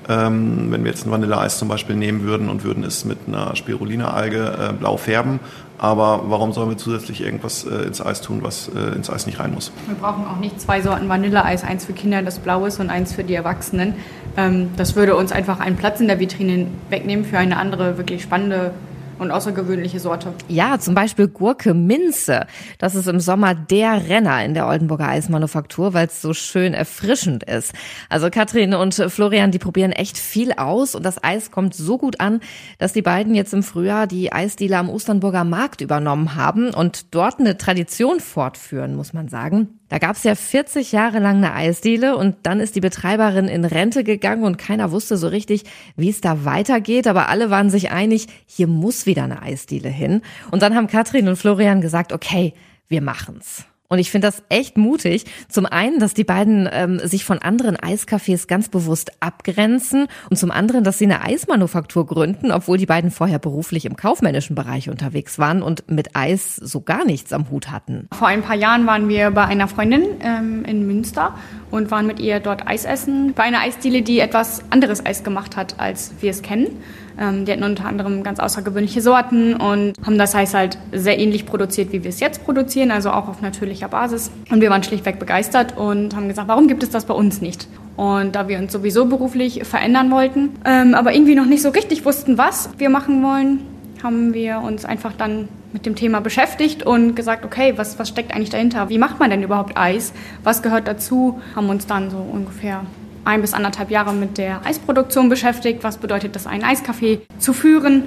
Ähm, 0.08 0.70
wenn 0.70 0.84
wir 0.84 0.90
jetzt 0.90 1.06
ein 1.06 1.11
Vanilleeis 1.11 1.58
zum 1.58 1.68
Beispiel 1.68 1.96
nehmen 1.96 2.23
würden 2.23 2.49
und 2.49 2.64
würden 2.64 2.84
es 2.84 3.04
mit 3.04 3.18
einer 3.26 3.56
Spirulina-Alge 3.56 4.70
äh, 4.70 4.73
blau 4.73 4.96
färben, 4.96 5.40
aber 5.84 6.22
warum 6.28 6.52
sollen 6.52 6.70
wir 6.70 6.78
zusätzlich 6.78 7.20
irgendwas 7.20 7.64
äh, 7.64 7.84
ins 7.84 8.00
Eis 8.00 8.22
tun, 8.22 8.40
was 8.42 8.70
äh, 8.74 8.96
ins 8.96 9.10
Eis 9.10 9.26
nicht 9.26 9.38
rein 9.38 9.52
muss? 9.52 9.70
Wir 9.86 9.94
brauchen 9.94 10.26
auch 10.26 10.38
nicht 10.38 10.58
zwei 10.60 10.80
Sorten 10.80 11.08
Vanilleeis, 11.08 11.62
eins 11.62 11.84
für 11.84 11.92
Kinder, 11.92 12.22
das 12.22 12.38
blau 12.38 12.64
ist, 12.64 12.80
und 12.80 12.88
eins 12.88 13.12
für 13.12 13.22
die 13.22 13.34
Erwachsenen. 13.34 13.94
Ähm, 14.36 14.70
das 14.78 14.96
würde 14.96 15.14
uns 15.14 15.30
einfach 15.30 15.60
einen 15.60 15.76
Platz 15.76 16.00
in 16.00 16.08
der 16.08 16.18
Vitrine 16.18 16.68
wegnehmen 16.88 17.24
für 17.26 17.38
eine 17.38 17.58
andere, 17.58 17.98
wirklich 17.98 18.22
spannende 18.22 18.72
und 19.18 19.30
außergewöhnliche 19.30 20.00
Sorte. 20.00 20.33
Ja, 20.49 20.78
zum 20.78 20.94
Beispiel 20.94 21.28
Gurke 21.28 21.75
Minze. 21.75 22.47
Das 22.78 22.94
ist 22.94 23.06
im 23.06 23.21
Sommer 23.21 23.54
der 23.54 24.09
Renner 24.09 24.44
in 24.44 24.54
der 24.54 24.66
Oldenburger 24.66 25.09
Eismanufaktur, 25.09 25.94
weil 25.94 26.06
es 26.06 26.21
so 26.21 26.35
schön 26.35 26.75
erfrischend 26.75 27.44
ist. 27.44 27.73
Also 28.09 28.30
Katrin 28.30 28.75
und 28.75 28.94
Florian, 28.94 29.50
die 29.50 29.59
probieren 29.59 29.92
echt 29.92 30.18
viel 30.18 30.52
aus 30.52 30.94
und 30.94 31.04
das 31.04 31.23
Eis 31.23 31.50
kommt 31.50 31.75
so 31.75 31.99
gut 31.99 32.21
an, 32.21 32.40
dass 32.78 32.92
die 32.92 33.02
beiden 33.02 33.35
jetzt 33.35 33.54
im 33.54 33.62
Frühjahr 33.62 34.06
die 34.06 34.33
Eisdiele 34.33 34.78
am 34.78 34.88
Osternburger 34.88 35.44
Markt 35.44 35.80
übernommen 35.80 36.35
haben 36.35 36.73
und 36.73 37.14
dort 37.14 37.40
eine 37.40 37.56
Tradition 37.56 38.21
fortführen, 38.21 38.97
muss 38.97 39.12
man 39.12 39.28
sagen. 39.28 39.78
Da 39.94 39.99
gab 39.99 40.16
es 40.16 40.25
ja 40.25 40.35
40 40.35 40.92
Jahre 40.92 41.21
lang 41.21 41.37
eine 41.37 41.54
Eisdiele 41.54 42.16
und 42.16 42.35
dann 42.42 42.59
ist 42.59 42.75
die 42.75 42.80
Betreiberin 42.80 43.47
in 43.47 43.64
Rente 43.64 44.02
gegangen 44.02 44.42
und 44.42 44.56
keiner 44.56 44.90
wusste 44.90 45.16
so 45.16 45.28
richtig, 45.28 45.64
wie 45.94 46.09
es 46.09 46.21
da 46.21 46.44
weitergeht. 46.44 47.06
Aber 47.06 47.28
alle 47.28 47.50
waren 47.50 47.71
sich 47.71 47.92
einig, 47.92 48.26
hier 48.47 48.66
muss 48.66 49.03
wieder 49.06 49.25
eine 49.25 49.42
Eisdiele 49.42 49.88
hin. 49.88 50.23
Und 50.50 50.62
dann 50.62 50.75
haben 50.75 50.87
Katrin 50.87 51.28
und 51.28 51.37
Florian 51.37 51.80
gesagt, 51.80 52.12
okay, 52.12 52.54
wir 52.88 53.02
machen's. 53.02 53.66
Und 53.88 53.99
ich 53.99 54.11
finde 54.11 54.26
das 54.26 54.42
echt 54.49 54.76
mutig. 54.76 55.25
Zum 55.49 55.66
einen, 55.66 56.00
dass 56.00 56.14
die 56.14 56.25
beiden 56.25 56.68
ähm, 56.73 56.99
sich 57.04 57.25
von 57.25 57.38
anderen 57.38 57.76
Eiscafés 57.76 58.49
ganz 58.49 58.68
bewusst 58.68 59.12
abgrenzen 59.20 60.08
und 60.30 60.37
zum 60.37 60.50
anderen, 60.50 60.84
dass 60.84 60.99
sie 60.99 61.04
eine 61.04 61.23
Eismanufaktur 61.23 62.06
gründen, 62.06 62.50
obwohl 62.50 62.78
die 62.78 62.87
beiden 62.87 63.11
vorher 63.11 63.38
beruflich 63.38 63.84
im 63.84 63.94
kaufmännischen 63.94 64.56
Bereich 64.56 64.88
unterwegs 64.88 65.38
waren 65.38 65.62
und 65.62 65.88
mit 65.90 66.16
Eis 66.16 66.56
so 66.56 66.80
gar 66.80 67.04
nichts 67.04 67.32
am 67.32 67.50
Hut 67.50 67.70
hatten. 67.70 68.08
Vor 68.12 68.26
ein 68.26 68.42
paar 68.42 68.56
Jahren 68.56 68.87
waren 68.87 69.08
wir 69.08 69.30
bei 69.30 69.44
einer 69.44 69.68
Freundin 69.68 70.04
ähm, 70.20 70.64
in 70.64 70.87
Münster 70.87 71.34
und 71.70 71.90
waren 71.90 72.06
mit 72.06 72.18
ihr 72.18 72.40
dort 72.40 72.66
Eis 72.66 72.87
essen. 72.87 73.34
Bei 73.34 73.44
einer 73.44 73.61
Eisdiele, 73.61 74.02
die 74.02 74.18
etwas 74.18 74.62
anderes 74.70 75.04
Eis 75.04 75.23
gemacht 75.23 75.56
hat, 75.56 75.78
als 75.78 76.14
wir 76.20 76.30
es 76.30 76.42
kennen. 76.42 76.82
Ähm, 77.18 77.44
die 77.44 77.52
hatten 77.52 77.62
unter 77.62 77.87
anderem 77.87 78.23
ganz 78.23 78.40
außergewöhnliche 78.40 79.00
Sorten 79.00 79.54
und 79.54 79.94
haben 80.04 80.18
das 80.18 80.35
Eis 80.35 80.54
halt 80.54 80.78
sehr 80.92 81.18
ähnlich 81.18 81.47
produziert, 81.47 81.92
wie 81.92 82.02
wir 82.02 82.09
es 82.09 82.21
jetzt 82.21 82.44
produzieren, 82.44 82.90
also 82.90 83.11
auch 83.11 83.28
auf 83.28 83.40
natürlicher 83.40 83.88
Basis. 83.88 84.30
Und 84.50 84.61
wir 84.61 84.71
waren 84.71 84.83
schlichtweg 84.83 85.18
begeistert 85.18 85.76
und 85.76 86.14
haben 86.16 86.28
gesagt, 86.28 86.49
warum 86.49 86.68
gibt 86.68 86.83
es 86.83 86.90
das 86.90 87.04
bei 87.04 87.14
uns 87.14 87.40
nicht? 87.40 87.68
Und 87.97 88.35
da 88.35 88.49
wir 88.49 88.59
uns 88.59 88.73
sowieso 88.73 89.06
beruflich 89.06 89.64
verändern 89.64 90.11
wollten, 90.11 90.50
ähm, 90.64 90.94
aber 90.94 91.14
irgendwie 91.14 91.37
noch 91.37 91.47
nicht 91.47 91.62
so 91.62 91.68
richtig 91.68 92.04
wussten, 92.04 92.38
was 92.38 92.71
wir 92.78 92.90
machen 92.90 93.23
wollen, 93.23 93.61
haben 94.02 94.35
wir 94.35 94.61
uns 94.61 94.85
einfach 94.85 95.12
dann 95.16 95.49
mit 95.73 95.87
dem 95.87 95.97
Thema 95.97 96.21
beschäftigt 96.21 96.85
und 96.85 97.16
gesagt, 97.16 97.44
okay, 97.44 97.75
was, 97.76 97.99
was 97.99 98.09
steckt 98.09 98.35
eigentlich 98.35 98.50
dahinter? 98.50 98.88
Wie 98.88 98.99
macht 98.99 99.18
man 99.18 99.30
denn 99.30 99.42
überhaupt 99.42 99.76
Eis? 99.76 100.12
Was 100.42 100.62
gehört 100.62 100.87
dazu? 100.87 101.40
Haben 101.56 101.68
uns 101.68 101.87
dann 101.87 102.11
so 102.11 102.18
ungefähr 102.18 102.83
ein 103.24 103.40
bis 103.40 103.54
anderthalb 103.54 103.90
Jahre 103.90 104.12
mit 104.12 104.38
der 104.38 104.64
Eisproduktion 104.64 105.28
beschäftigt. 105.28 105.82
Was 105.82 105.96
bedeutet 105.98 106.36
das, 106.36 106.46
einen 106.46 106.64
Eiskaffee 106.64 107.20
zu 107.38 107.52
führen? 107.52 108.04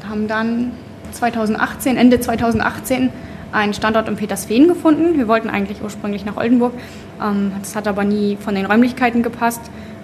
Und 0.00 0.08
haben 0.08 0.28
dann 0.28 0.72
2018, 1.12 1.96
Ende 1.96 2.20
2018 2.20 3.10
einen 3.52 3.74
Standort 3.74 4.08
in 4.08 4.16
Petersfehn 4.16 4.68
gefunden. 4.68 5.16
Wir 5.16 5.28
wollten 5.28 5.48
eigentlich 5.48 5.82
ursprünglich 5.82 6.24
nach 6.24 6.36
Oldenburg. 6.36 6.72
Ähm, 7.22 7.52
das 7.60 7.76
hat 7.76 7.88
aber 7.88 8.04
nie 8.04 8.36
von 8.36 8.54
den 8.54 8.66
Räumlichkeiten 8.66 9.22
gepasst. 9.22 9.62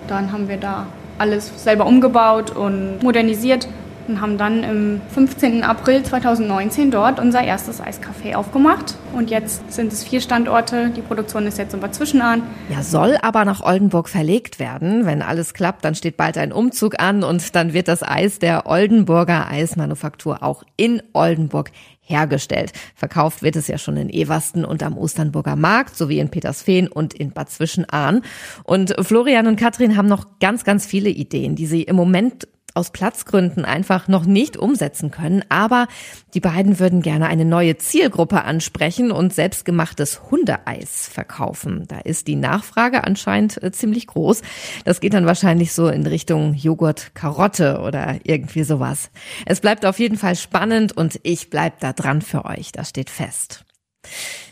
Dann 0.09 0.33
haben 0.33 0.49
wir 0.49 0.57
da 0.57 0.87
alles 1.19 1.53
selber 1.63 1.87
umgebaut 1.87 2.51
und 2.51 3.03
modernisiert 3.03 3.69
und 4.13 4.21
haben 4.21 4.37
dann 4.37 4.63
im 4.63 5.01
15. 5.15 5.65
April 5.65 6.03
2019 6.03 6.91
dort 6.91 7.19
unser 7.19 7.43
erstes 7.43 7.81
Eiscafé 7.81 8.35
aufgemacht. 8.35 8.97
Und 9.15 9.31
jetzt 9.31 9.73
sind 9.73 9.93
es 9.93 10.05
vier 10.05 10.21
Standorte. 10.21 10.91
Die 10.91 11.01
Produktion 11.01 11.47
ist 11.47 11.57
jetzt 11.57 11.73
in 11.73 11.81
Bad 11.81 11.95
Zwischenahn. 11.95 12.43
Ja, 12.69 12.83
soll 12.83 13.17
aber 13.23 13.45
nach 13.45 13.63
Oldenburg 13.63 14.11
verlegt 14.11 14.59
werden. 14.59 15.07
Wenn 15.07 15.23
alles 15.23 15.55
klappt, 15.55 15.85
dann 15.85 15.95
steht 15.95 16.19
bald 16.19 16.37
ein 16.37 16.53
Umzug 16.53 17.01
an 17.01 17.25
und 17.25 17.55
dann 17.55 17.73
wird 17.73 17.89
das 17.89 18.03
Eis 18.03 18.39
der 18.39 18.67
Oldenburger 18.67 19.49
Eismanufaktur 19.49 20.43
auch 20.43 20.63
in 20.77 21.03
Oldenburg 21.15 21.71
hergestellt. 22.03 22.73
Verkauft 22.95 23.43
wird 23.43 23.57
es 23.57 23.69
ja 23.69 23.79
schon 23.79 23.97
in 23.97 24.11
Eversten 24.11 24.65
und 24.65 24.83
am 24.83 24.99
Osternburger 24.99 25.57
Markt 25.57 25.97
sowie 25.97 26.19
in 26.19 26.31
Petersfehn 26.31 26.89
und 26.89 27.15
in 27.15 27.31
Bad 27.31 27.49
Zwischenahn. 27.49 28.23
Und 28.65 28.95
Florian 29.01 29.47
und 29.47 29.57
Katrin 29.57 29.97
haben 29.97 30.09
noch 30.09 30.27
ganz, 30.41 30.65
ganz 30.65 30.85
viele 30.85 31.09
Ideen, 31.09 31.55
die 31.55 31.67
sie 31.67 31.83
im 31.83 31.97
Moment 31.97 32.49
aus 32.75 32.91
Platzgründen 32.91 33.65
einfach 33.65 34.09
noch 34.09 34.25
nicht 34.25 34.57
umsetzen 34.57 35.11
können. 35.11 35.45
Aber 35.49 35.89
die 36.35 36.41
beiden 36.41 36.79
würden 36.79 37.03
gerne 37.03 37.27
eine 37.27 37.45
neue 37.45 37.77
Zielgruppe 37.77 38.45
ansprechen 38.45 39.11
und 39.11 39.35
selbstgemachtes 39.35 40.31
Hundeeis 40.31 41.09
verkaufen. 41.09 41.85
Da 41.89 41.99
ist 42.01 42.27
die 42.27 42.37
Nachfrage 42.37 43.05
anscheinend 43.05 43.63
äh, 43.63 43.73
ziemlich 43.73 44.07
groß. 44.07 44.43
Das 44.85 45.01
geht 45.01 45.15
dann 45.15 45.27
wahrscheinlich 45.27 45.73
so 45.73 45.89
in 45.89 46.07
Richtung 46.07 46.55
Joghurt, 46.55 47.15
Karotte 47.15 47.81
oder 47.81 48.19
irgendwie 48.25 48.65
sowas. 48.65 49.11
Es 49.47 49.61
bleibt 49.61 49.87
auf 49.87 49.99
jeden 49.99 50.17
Fall 50.17 50.37
spannend 50.37 50.97
und 50.97 51.21
ich 51.23 51.51
bleib 51.51 51.81
da 51.81 51.93
dran 51.93 52.23
für 52.23 52.45
euch. 52.45 52.73
Das 52.73 52.91
steht 52.91 53.11
fest. 53.11 53.65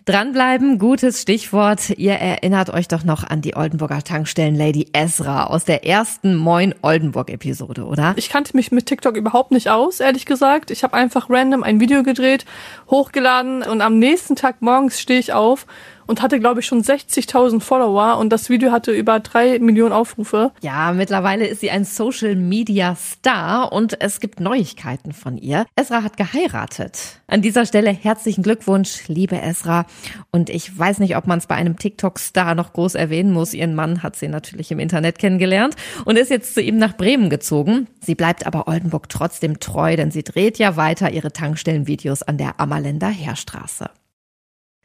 Dranbleiben, 0.07 0.78
gutes 0.78 1.23
Stichwort. 1.23 1.90
Ihr 1.90 2.14
erinnert 2.14 2.71
euch 2.71 2.88
doch 2.88 3.04
noch 3.04 3.23
an 3.23 3.42
die 3.42 3.54
Oldenburger 3.54 4.02
Tankstellen 4.02 4.54
Lady 4.54 4.88
Ezra 4.92 5.45
aus 5.45 5.64
der 5.64 5.87
ersten 5.87 6.37
Moin 6.37 6.75
Oldenburg 6.83 7.30
Episode, 7.30 7.85
oder? 7.85 8.14
Ich 8.16 8.28
kannte 8.28 8.57
mich 8.57 8.73
mit 8.73 8.87
TikTok 8.87 9.16
überhaupt 9.16 9.50
nicht 9.50 9.69
aus, 9.69 10.00
ehrlich 10.00 10.26
gesagt. 10.26 10.71
Ich 10.71 10.83
habe 10.83 10.95
einfach 10.95 11.28
random 11.28 11.62
ein 11.62 11.80
Video 11.80 12.02
gedreht, 12.02 12.45
hochgeladen 12.90 13.62
und 13.62 13.83
am 13.83 13.99
nächsten 13.99 14.37
Tag 14.37 14.62
morgens 14.62 15.00
stehe 15.00 15.21
ich 15.21 15.33
auf 15.33 15.66
und 16.11 16.23
hatte, 16.23 16.40
glaube 16.40 16.59
ich, 16.59 16.67
schon 16.67 16.83
60.000 16.83 17.61
Follower 17.61 18.19
und 18.19 18.31
das 18.31 18.50
Video 18.50 18.73
hatte 18.73 18.90
über 18.90 19.21
drei 19.21 19.61
Millionen 19.61 19.93
Aufrufe. 19.93 20.50
Ja, 20.61 20.90
mittlerweile 20.90 21.47
ist 21.47 21.61
sie 21.61 21.71
ein 21.71 21.85
Social 21.85 22.35
Media 22.35 22.97
Star 22.97 23.73
und 23.73 24.00
es 24.00 24.19
gibt 24.19 24.40
Neuigkeiten 24.40 25.12
von 25.12 25.38
ihr. 25.38 25.67
Esra 25.76 26.02
hat 26.02 26.17
geheiratet. 26.17 27.21
An 27.29 27.43
dieser 27.43 27.64
Stelle 27.64 27.90
herzlichen 27.90 28.43
Glückwunsch, 28.43 29.07
liebe 29.07 29.40
Esra. 29.40 29.87
Und 30.33 30.50
ich 30.50 30.76
weiß 30.76 30.99
nicht, 30.99 31.17
ob 31.17 31.29
man 31.29 31.38
es 31.38 31.47
bei 31.47 31.55
einem 31.55 31.79
TikTok-Star 31.79 32.57
noch 32.57 32.73
groß 32.73 32.97
erwähnen 32.97 33.33
muss. 33.33 33.55
Ihren 33.55 33.76
Mann 33.76 34.02
hat 34.02 34.17
sie 34.17 34.26
natürlich 34.26 34.73
im 34.73 34.81
Internet 34.81 35.21
kennengelernt 35.21 35.76
und 36.07 36.19
ist 36.19 36.31
jetzt 36.31 36.55
zu 36.55 36.61
ihm 36.61 36.76
nach 36.76 36.97
Bremen 36.97 37.31
gezogen. 37.31 37.87
Sie 38.00 38.17
bleibt 38.17 38.49
aber 38.49 38.67
Oldenburg 38.67 39.09
trotzdem 39.11 39.61
treu, 39.61 39.95
denn 39.95 40.11
sie 40.11 40.25
dreht 40.25 40.59
ja 40.59 40.76
weiter 40.76 41.12
ihre 41.12 41.33
Tankstellenvideos 41.33 42.25
an 42.25 42.37
der 42.37 42.59
Ammerländer 42.59 43.11
Heerstraße. 43.11 43.90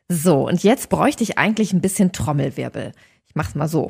So, 0.08 0.48
und 0.48 0.64
jetzt 0.64 0.90
bräuchte 0.90 1.24
ich 1.24 1.38
eigentlich 1.40 1.74
ein 1.74 1.82
bisschen 1.82 2.12
Trommelwirbel. 2.12 2.92
Ich 3.26 3.34
mach's 3.34 3.56
mal 3.56 3.68
so. 3.68 3.90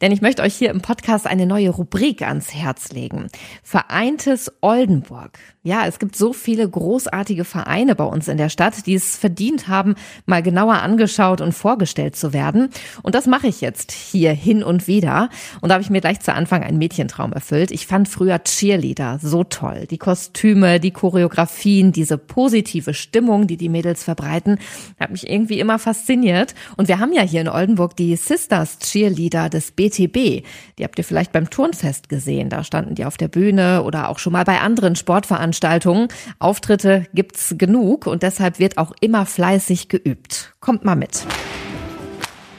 Denn 0.00 0.12
ich 0.12 0.20
möchte 0.20 0.42
euch 0.42 0.54
hier 0.54 0.70
im 0.70 0.80
Podcast 0.80 1.26
eine 1.26 1.46
neue 1.46 1.70
Rubrik 1.70 2.22
ans 2.22 2.54
Herz 2.54 2.90
legen. 2.92 3.28
Vereintes 3.62 4.52
Oldenburg. 4.60 5.38
Ja, 5.62 5.86
es 5.86 5.98
gibt 5.98 6.14
so 6.14 6.32
viele 6.32 6.68
großartige 6.68 7.44
Vereine 7.44 7.96
bei 7.96 8.04
uns 8.04 8.28
in 8.28 8.36
der 8.36 8.50
Stadt, 8.50 8.86
die 8.86 8.94
es 8.94 9.16
verdient 9.16 9.66
haben, 9.66 9.96
mal 10.24 10.40
genauer 10.40 10.74
angeschaut 10.74 11.40
und 11.40 11.52
vorgestellt 11.52 12.14
zu 12.14 12.32
werden. 12.32 12.68
Und 13.02 13.16
das 13.16 13.26
mache 13.26 13.48
ich 13.48 13.60
jetzt 13.60 13.90
hier 13.90 14.32
hin 14.32 14.62
und 14.62 14.86
wieder. 14.86 15.28
Und 15.60 15.70
da 15.70 15.74
habe 15.74 15.82
ich 15.82 15.90
mir 15.90 16.00
gleich 16.00 16.20
zu 16.20 16.32
Anfang 16.32 16.62
einen 16.62 16.78
Mädchentraum 16.78 17.32
erfüllt. 17.32 17.72
Ich 17.72 17.88
fand 17.88 18.08
früher 18.08 18.44
Cheerleader 18.44 19.18
so 19.20 19.42
toll. 19.42 19.88
Die 19.90 19.98
Kostüme, 19.98 20.78
die 20.78 20.92
Choreografien, 20.92 21.90
diese 21.90 22.16
positive 22.16 22.94
Stimmung, 22.94 23.48
die 23.48 23.56
die 23.56 23.68
Mädels 23.68 24.04
verbreiten, 24.04 24.60
hat 25.00 25.10
mich 25.10 25.28
irgendwie 25.28 25.58
immer 25.58 25.80
fasziniert. 25.80 26.54
Und 26.76 26.86
wir 26.86 27.00
haben 27.00 27.12
ja 27.12 27.22
hier 27.22 27.40
in 27.40 27.48
Oldenburg 27.48 27.96
die 27.96 28.14
Sisters 28.14 28.78
Cheerleader 28.78 29.48
des 29.48 29.65
BTB. 29.72 30.44
Die 30.78 30.84
habt 30.84 30.98
ihr 30.98 31.04
vielleicht 31.04 31.32
beim 31.32 31.50
Turnfest 31.50 32.08
gesehen. 32.08 32.48
Da 32.48 32.64
standen 32.64 32.94
die 32.94 33.04
auf 33.04 33.16
der 33.16 33.28
Bühne 33.28 33.82
oder 33.82 34.08
auch 34.08 34.18
schon 34.18 34.32
mal 34.32 34.44
bei 34.44 34.60
anderen 34.60 34.96
Sportveranstaltungen 34.96 35.56
Veranstaltungen. 35.56 36.08
Auftritte 36.38 37.06
gibt's 37.14 37.54
genug 37.58 38.06
und 38.06 38.22
deshalb 38.22 38.58
wird 38.58 38.78
auch 38.78 38.92
immer 39.00 39.26
fleißig 39.26 39.88
geübt. 39.88 40.54
Kommt 40.60 40.84
mal 40.84 40.96
mit. 40.96 41.24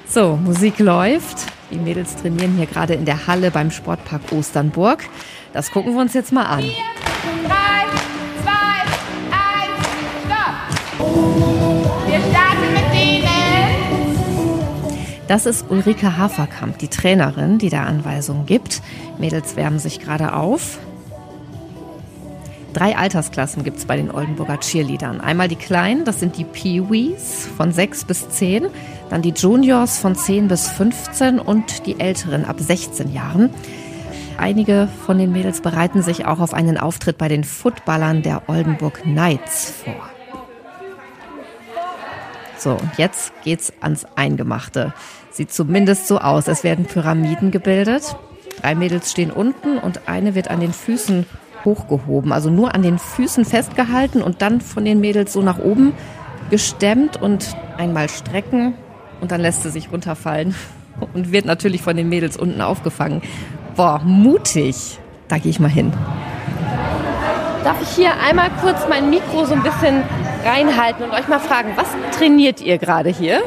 So, 0.07 0.37
Musik 0.37 0.79
läuft. 0.79 1.37
Die 1.71 1.77
Mädels 1.77 2.15
trainieren 2.15 2.55
hier 2.55 2.65
gerade 2.65 2.93
in 2.93 3.05
der 3.05 3.27
Halle 3.27 3.51
beim 3.51 3.71
Sportpark 3.71 4.21
Osternburg. 4.31 5.03
Das 5.53 5.71
gucken 5.71 5.93
wir 5.93 6.01
uns 6.01 6.13
jetzt 6.13 6.31
mal 6.31 6.45
an. 6.45 6.61
Vier, 6.61 6.71
drei, 7.45 7.85
zwei, 8.43 8.83
eins, 9.31 9.85
stopp! 10.25 10.55
Wir 12.07 12.19
starten. 12.19 12.46
Das 15.27 15.45
ist 15.45 15.69
Ulrike 15.69 16.17
Haferkamp, 16.17 16.77
die 16.77 16.87
Trainerin, 16.87 17.57
die 17.57 17.69
da 17.69 17.83
Anweisungen 17.83 18.45
gibt. 18.45 18.81
Mädels 19.17 19.57
wärmen 19.57 19.77
sich 19.77 19.99
gerade 19.99 20.33
auf. 20.33 20.79
Drei 22.71 22.95
Altersklassen 22.95 23.63
gibt's 23.63 23.85
bei 23.85 23.97
den 23.97 24.09
Oldenburger 24.09 24.59
Cheerleadern. 24.59 25.19
Einmal 25.19 25.49
die 25.49 25.55
Kleinen, 25.55 26.05
das 26.05 26.21
sind 26.21 26.37
die 26.37 26.45
Pee-Wees 26.45 27.49
von 27.57 27.73
6 27.73 28.05
bis 28.05 28.29
10, 28.29 28.67
dann 29.09 29.21
die 29.21 29.33
Juniors 29.35 29.97
von 29.97 30.15
10 30.15 30.47
bis 30.47 30.69
15 30.69 31.39
und 31.39 31.85
die 31.87 31.99
Älteren 31.99 32.45
ab 32.45 32.59
16 32.59 33.11
Jahren. 33.11 33.49
Einige 34.37 34.87
von 35.05 35.17
den 35.17 35.31
Mädels 35.31 35.61
bereiten 35.61 36.03
sich 36.03 36.25
auch 36.25 36.39
auf 36.39 36.53
einen 36.53 36.77
Auftritt 36.77 37.17
bei 37.17 37.27
den 37.27 37.43
Footballern 37.43 38.21
der 38.21 38.43
Oldenburg 38.47 39.01
Knights 39.01 39.73
vor. 39.83 40.16
So, 42.57 42.71
und 42.71 42.89
jetzt 42.97 43.31
geht's 43.43 43.71
ans 43.81 44.05
Eingemachte. 44.15 44.93
Sieht 45.31 45.51
zumindest 45.51 46.07
so 46.07 46.19
aus. 46.19 46.47
Es 46.47 46.63
werden 46.63 46.85
Pyramiden 46.85 47.51
gebildet. 47.51 48.15
Drei 48.61 48.73
Mädels 48.73 49.11
stehen 49.11 49.31
unten 49.31 49.77
und 49.77 50.07
eine 50.07 50.33
wird 50.33 50.49
an 50.49 50.59
den 50.59 50.73
Füßen 50.73 51.25
hochgehoben. 51.63 52.31
Also 52.31 52.49
nur 52.49 52.73
an 52.73 52.81
den 52.81 52.97
Füßen 52.97 53.45
festgehalten 53.45 54.23
und 54.23 54.41
dann 54.41 54.61
von 54.61 54.83
den 54.85 54.99
Mädels 54.99 55.33
so 55.33 55.41
nach 55.41 55.59
oben 55.59 55.93
gestemmt 56.49 57.21
und 57.21 57.55
einmal 57.77 58.09
strecken 58.09 58.73
und 59.21 59.31
dann 59.31 59.41
lässt 59.41 59.63
sie 59.63 59.69
sich 59.69 59.91
runterfallen 59.91 60.55
und 61.13 61.31
wird 61.31 61.45
natürlich 61.45 61.81
von 61.81 61.95
den 61.95 62.09
Mädels 62.09 62.37
unten 62.37 62.61
aufgefangen. 62.61 63.21
Boah, 63.75 64.01
mutig. 64.03 64.99
Da 65.27 65.37
gehe 65.37 65.51
ich 65.51 65.59
mal 65.59 65.69
hin. 65.69 65.93
Darf 67.63 67.81
ich 67.81 67.89
hier 67.89 68.11
einmal 68.17 68.49
kurz 68.61 68.87
mein 68.89 69.09
Mikro 69.09 69.45
so 69.45 69.53
ein 69.53 69.61
bisschen 69.61 70.03
reinhalten 70.45 71.05
und 71.05 71.11
euch 71.11 71.27
mal 71.27 71.39
fragen, 71.39 71.73
was 71.75 71.87
trainiert 72.17 72.61
ihr 72.61 72.77
gerade 72.77 73.09
hier? 73.09 73.41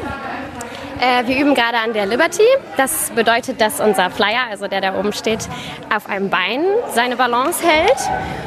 Äh, 1.01 1.27
wir 1.27 1.39
üben 1.39 1.55
gerade 1.55 1.77
an 1.79 1.93
der 1.93 2.05
Liberty. 2.05 2.43
Das 2.77 3.09
bedeutet, 3.15 3.59
dass 3.59 3.79
unser 3.79 4.11
Flyer, 4.11 4.43
also 4.51 4.67
der 4.67 4.81
da 4.81 4.99
oben 4.99 5.13
steht, 5.13 5.49
auf 5.93 6.07
einem 6.07 6.29
Bein 6.29 6.61
seine 6.93 7.15
Balance 7.15 7.65
hält. 7.67 7.97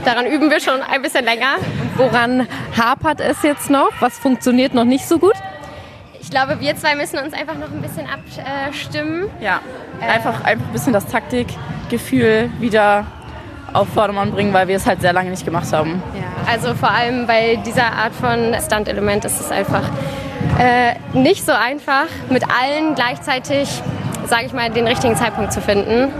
Daran 0.04 0.26
üben 0.26 0.50
wir 0.50 0.60
schon 0.60 0.80
ein 0.80 1.02
bisschen 1.02 1.24
länger. 1.24 1.56
Woran 1.96 2.46
hapert 2.76 3.20
es 3.20 3.42
jetzt 3.42 3.70
noch? 3.70 3.90
Was 3.98 4.18
funktioniert 4.18 4.72
noch 4.72 4.84
nicht 4.84 5.06
so 5.06 5.18
gut? 5.18 5.34
Ich 6.20 6.30
glaube, 6.30 6.60
wir 6.60 6.76
zwei 6.76 6.94
müssen 6.94 7.18
uns 7.18 7.34
einfach 7.34 7.56
noch 7.56 7.70
ein 7.72 7.82
bisschen 7.82 8.06
abstimmen. 8.08 9.28
Ja, 9.40 9.60
einfach, 10.00 10.44
einfach 10.44 10.66
ein 10.66 10.72
bisschen 10.72 10.92
das 10.92 11.06
Taktikgefühl 11.06 12.50
wieder 12.60 13.04
auf 13.74 13.88
Vordermann 13.88 14.30
bringen, 14.30 14.54
weil 14.54 14.68
wir 14.68 14.76
es 14.76 14.86
halt 14.86 15.00
sehr 15.02 15.12
lange 15.12 15.30
nicht 15.30 15.44
gemacht 15.44 15.70
haben. 15.72 16.02
Ja, 16.14 16.50
also 16.50 16.74
vor 16.74 16.90
allem 16.90 17.26
bei 17.26 17.56
dieser 17.66 17.92
Art 17.92 18.14
von 18.14 18.54
Stunt-Element 18.58 19.24
ist 19.24 19.40
es 19.40 19.50
einfach 19.50 19.82
äh, 20.58 20.94
nicht 21.12 21.44
so 21.44 21.52
einfach, 21.52 22.06
mit 22.30 22.44
allen 22.44 22.94
gleichzeitig, 22.94 23.68
sage 24.26 24.46
ich 24.46 24.52
mal, 24.52 24.70
den 24.70 24.86
richtigen 24.86 25.16
Zeitpunkt 25.16 25.52
zu 25.52 25.60
finden, 25.60 26.12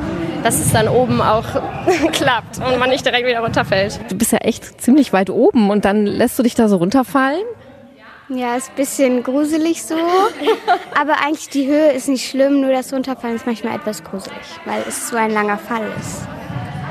dass 0.43 0.57
es 0.59 0.73
dann 0.73 0.89
oben 0.89 1.23
auch 1.23 1.45
klappt 2.13 2.59
und 2.59 2.79
man 2.79 2.91
nicht 2.91 3.07
direkt 3.07 3.27
wieder 3.27 3.41
runterfällt. 3.41 4.01
Du 4.09 4.17
bist 4.17 4.33
ja 4.33 4.39
echt 4.39 4.81
ziemlich 4.81 5.13
weit 5.13 5.31
oben 5.31 5.71
und 5.71 5.85
dann 5.85 6.07
lässt 6.07 6.39
du 6.39 6.43
dich 6.43 6.55
da 6.55 6.69
so 6.69 6.77
runterfallen? 6.77 7.45
Ja, 8.29 8.57
ist 8.57 8.71
ein 8.71 8.77
bisschen 8.77 9.23
gruselig 9.23 9.83
so. 9.83 9.95
Aber 11.01 11.21
eigentlich 11.25 11.51
die 11.51 11.67
Höhe 11.67 11.93
ist 11.93 12.09
nicht 12.09 12.29
schlimm, 12.29 12.61
nur 12.61 12.73
das 12.73 12.93
Runterfallen 12.93 13.37
ist 13.37 13.47
manchmal 13.47 13.77
etwas 13.77 14.03
gruselig, 14.03 14.37
weil 14.65 14.83
es 14.89 15.09
so 15.09 15.17
ein 15.17 15.31
langer 15.31 15.59
Fall 15.59 15.85
ist. 16.01 16.27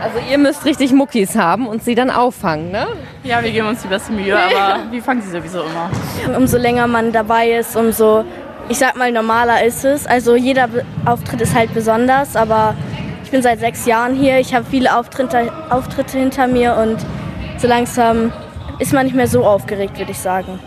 Also 0.03 0.17
ihr 0.29 0.37
müsst 0.37 0.65
richtig 0.65 0.91
Muckis 0.91 1.37
haben 1.37 1.65
und 1.65 1.81
sie 1.81 1.95
dann 1.95 2.09
auffangen, 2.09 2.71
ne? 2.71 2.87
Ja, 3.23 3.41
wir 3.41 3.51
geben 3.51 3.69
uns 3.69 3.81
die 3.83 3.87
beste 3.87 4.11
Mühe, 4.11 4.37
aber 4.37 4.79
wir 4.91 5.01
fangen 5.01 5.21
sie 5.21 5.29
sowieso 5.31 5.61
immer. 5.61 5.89
Umso 6.37 6.57
länger 6.57 6.87
man 6.87 7.13
dabei 7.13 7.51
ist, 7.51 7.77
umso, 7.77 8.25
ich 8.67 8.77
sag 8.77 8.97
mal, 8.97 9.13
normaler 9.13 9.63
ist 9.63 9.85
es. 9.85 10.05
Also 10.05 10.35
jeder 10.35 10.67
Auftritt 11.05 11.39
ist 11.39 11.55
halt 11.55 11.73
besonders, 11.73 12.35
aber 12.35 12.75
ich 13.23 13.31
bin 13.31 13.41
seit 13.41 13.61
sechs 13.61 13.85
Jahren 13.85 14.13
hier. 14.13 14.39
Ich 14.39 14.53
habe 14.53 14.65
viele 14.69 14.93
Auftritte, 14.93 15.49
Auftritte 15.69 16.17
hinter 16.17 16.47
mir 16.47 16.75
und 16.75 16.97
so 17.57 17.69
langsam 17.69 18.33
ist 18.79 18.91
man 18.91 19.05
nicht 19.05 19.15
mehr 19.15 19.27
so 19.27 19.45
aufgeregt, 19.45 19.97
würde 19.97 20.11
ich 20.11 20.19
sagen. 20.19 20.59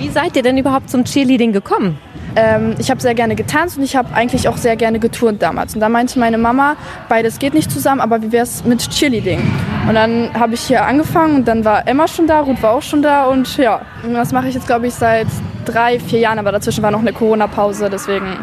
Wie 0.00 0.08
seid 0.08 0.34
ihr 0.34 0.42
denn 0.42 0.56
überhaupt 0.56 0.88
zum 0.88 1.04
Cheerleading 1.04 1.52
gekommen? 1.52 1.98
Ähm, 2.34 2.74
ich 2.78 2.90
habe 2.90 3.02
sehr 3.02 3.14
gerne 3.14 3.36
getanzt 3.36 3.76
und 3.76 3.84
ich 3.84 3.96
habe 3.96 4.14
eigentlich 4.14 4.48
auch 4.48 4.56
sehr 4.56 4.74
gerne 4.74 4.98
geturnt 4.98 5.42
damals. 5.42 5.74
Und 5.74 5.80
da 5.80 5.90
meinte 5.90 6.18
meine 6.18 6.38
Mama, 6.38 6.76
beides 7.10 7.38
geht 7.38 7.52
nicht 7.52 7.70
zusammen, 7.70 8.00
aber 8.00 8.22
wie 8.22 8.32
wäre 8.32 8.44
es 8.44 8.64
mit 8.64 8.88
Cheerleading? 8.88 9.40
Und 9.86 9.94
dann 9.94 10.30
habe 10.32 10.54
ich 10.54 10.62
hier 10.62 10.86
angefangen 10.86 11.36
und 11.36 11.48
dann 11.48 11.66
war 11.66 11.86
Emma 11.86 12.08
schon 12.08 12.26
da, 12.26 12.40
Ruth 12.40 12.62
war 12.62 12.72
auch 12.72 12.82
schon 12.82 13.02
da 13.02 13.26
und 13.26 13.58
ja, 13.58 13.82
das 14.10 14.32
mache 14.32 14.48
ich 14.48 14.54
jetzt 14.54 14.66
glaube 14.66 14.86
ich 14.86 14.94
seit 14.94 15.26
drei, 15.66 16.00
vier 16.00 16.20
Jahren, 16.20 16.38
aber 16.38 16.50
dazwischen 16.50 16.82
war 16.82 16.90
noch 16.90 17.00
eine 17.00 17.12
Corona-Pause, 17.12 17.90
deswegen 17.90 18.38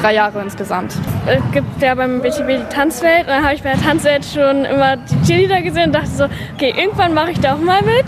drei 0.00 0.14
Jahre 0.14 0.42
insgesamt. 0.42 0.94
Es 1.26 1.42
gibt 1.52 1.80
ja 1.80 1.94
beim 1.94 2.20
BTB 2.20 2.48
die 2.48 2.74
Tanzwelt 2.74 3.20
und 3.20 3.28
dann 3.28 3.44
habe 3.44 3.54
ich 3.54 3.62
bei 3.62 3.74
der 3.74 3.80
Tanzwelt 3.80 4.24
schon 4.24 4.64
immer 4.64 4.96
die 4.96 5.22
Cheerleader 5.24 5.62
gesehen 5.62 5.86
und 5.86 5.94
dachte 5.94 6.08
so, 6.08 6.24
okay, 6.54 6.74
irgendwann 6.76 7.14
mache 7.14 7.30
ich 7.30 7.38
da 7.38 7.54
auch 7.54 7.60
mal 7.60 7.82
mit. 7.82 8.06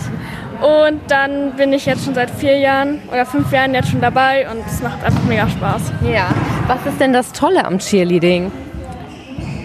Und 0.61 1.01
dann 1.09 1.53
bin 1.53 1.73
ich 1.73 1.87
jetzt 1.87 2.05
schon 2.05 2.15
seit 2.15 2.31
vier 2.31 2.59
Jahren 2.59 3.01
oder 3.13 3.25
fünf 3.25 3.53
Jahren 3.53 3.75
jetzt 3.75 3.91
schon 3.91 4.01
dabei 4.01 4.51
und 4.51 4.67
es 4.67 4.83
macht 4.83 5.05
einfach 5.05 5.23
mega 5.25 5.49
Spaß. 5.49 5.93
Ja. 6.03 6.29
Was 6.67 6.85
ist 6.85 7.01
denn 7.01 7.13
das 7.13 7.33
Tolle 7.33 7.65
am 7.65 7.79
Cheerleading? 7.79 8.51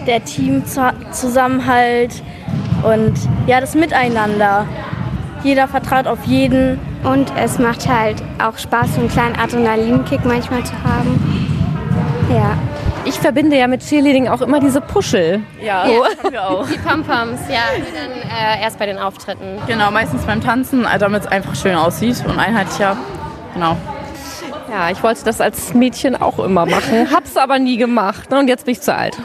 Der 0.06 0.24
Teamzusammenhalt 0.24 2.22
und 2.84 3.14
ja, 3.46 3.60
das 3.60 3.74
Miteinander. 3.74 4.66
Jeder 5.42 5.66
vertraut 5.68 6.06
auf 6.06 6.24
jeden. 6.24 6.78
Und 7.02 7.32
es 7.36 7.58
macht 7.58 7.86
halt 7.86 8.22
auch 8.42 8.56
Spaß, 8.56 8.94
so 8.94 9.00
einen 9.00 9.10
kleinen 9.10 9.36
Adrenalinkick 9.36 10.24
manchmal 10.24 10.64
zu 10.64 10.72
haben. 10.82 11.43
Ja. 13.24 13.30
Ich 13.30 13.34
verbinde 13.34 13.56
ja 13.56 13.66
mit 13.68 13.80
Cheerleading 13.80 14.28
auch 14.28 14.42
immer 14.42 14.60
diese 14.60 14.80
Puschel. 14.82 15.40
Ja, 15.60 15.86
Ja. 15.86 15.92
haben 16.22 16.32
wir 16.32 16.46
auch. 16.46 16.66
Die 16.68 16.76
Pom-Poms, 16.78 17.40
ja, 17.48 17.60
die 17.76 17.82
dann 17.94 18.12
äh, 18.30 18.62
erst 18.62 18.78
bei 18.78 18.84
den 18.86 18.98
Auftritten. 18.98 19.58
Genau, 19.66 19.90
meistens 19.90 20.22
beim 20.24 20.42
Tanzen, 20.42 20.84
äh, 20.84 20.98
damit 20.98 21.22
es 21.22 21.26
einfach 21.28 21.54
schön 21.56 21.74
aussieht 21.74 22.22
und 22.26 22.38
einheitlicher. 22.38 22.96
Genau. 23.54 23.76
Ja, 24.70 24.90
ich 24.90 25.02
wollte 25.02 25.24
das 25.24 25.40
als 25.40 25.72
Mädchen 25.72 26.20
auch 26.20 26.38
immer 26.38 26.66
machen, 26.66 27.08
hab's 27.14 27.36
aber 27.36 27.58
nie 27.58 27.76
gemacht. 27.78 28.30
ne, 28.30 28.38
Und 28.40 28.48
jetzt 28.48 28.64
bin 28.66 28.72
ich 28.72 28.80
zu 28.82 28.94
alt. 28.94 29.16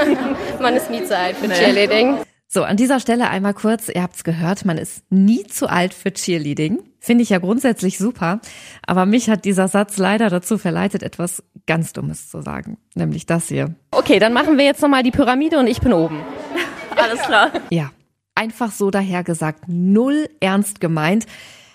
Man 0.60 0.76
ist 0.76 0.90
nie 0.90 1.02
zu 1.04 1.16
alt 1.16 1.36
für 1.36 1.48
Nee. 1.48 1.54
Cheerleading. 1.54 2.18
So, 2.52 2.64
an 2.64 2.76
dieser 2.76 2.98
Stelle 2.98 3.30
einmal 3.30 3.54
kurz, 3.54 3.88
ihr 3.88 4.02
habt's 4.02 4.24
gehört, 4.24 4.64
man 4.64 4.76
ist 4.76 5.04
nie 5.08 5.44
zu 5.44 5.70
alt 5.70 5.94
für 5.94 6.12
Cheerleading. 6.12 6.80
Finde 6.98 7.22
ich 7.22 7.30
ja 7.30 7.38
grundsätzlich 7.38 7.96
super. 7.96 8.40
Aber 8.84 9.06
mich 9.06 9.30
hat 9.30 9.44
dieser 9.44 9.68
Satz 9.68 9.98
leider 9.98 10.30
dazu 10.30 10.58
verleitet, 10.58 11.04
etwas 11.04 11.44
ganz 11.68 11.92
Dummes 11.92 12.28
zu 12.28 12.42
sagen. 12.42 12.76
Nämlich 12.96 13.24
das 13.24 13.46
hier. 13.46 13.76
Okay, 13.92 14.18
dann 14.18 14.32
machen 14.32 14.58
wir 14.58 14.64
jetzt 14.64 14.82
nochmal 14.82 15.04
die 15.04 15.12
Pyramide 15.12 15.60
und 15.60 15.68
ich 15.68 15.80
bin 15.80 15.92
oben. 15.92 16.22
Alles 16.96 17.20
klar. 17.20 17.52
Ja, 17.70 17.92
einfach 18.34 18.72
so 18.72 18.90
dahergesagt, 18.90 19.68
null 19.68 20.28
ernst 20.40 20.80
gemeint. 20.80 21.26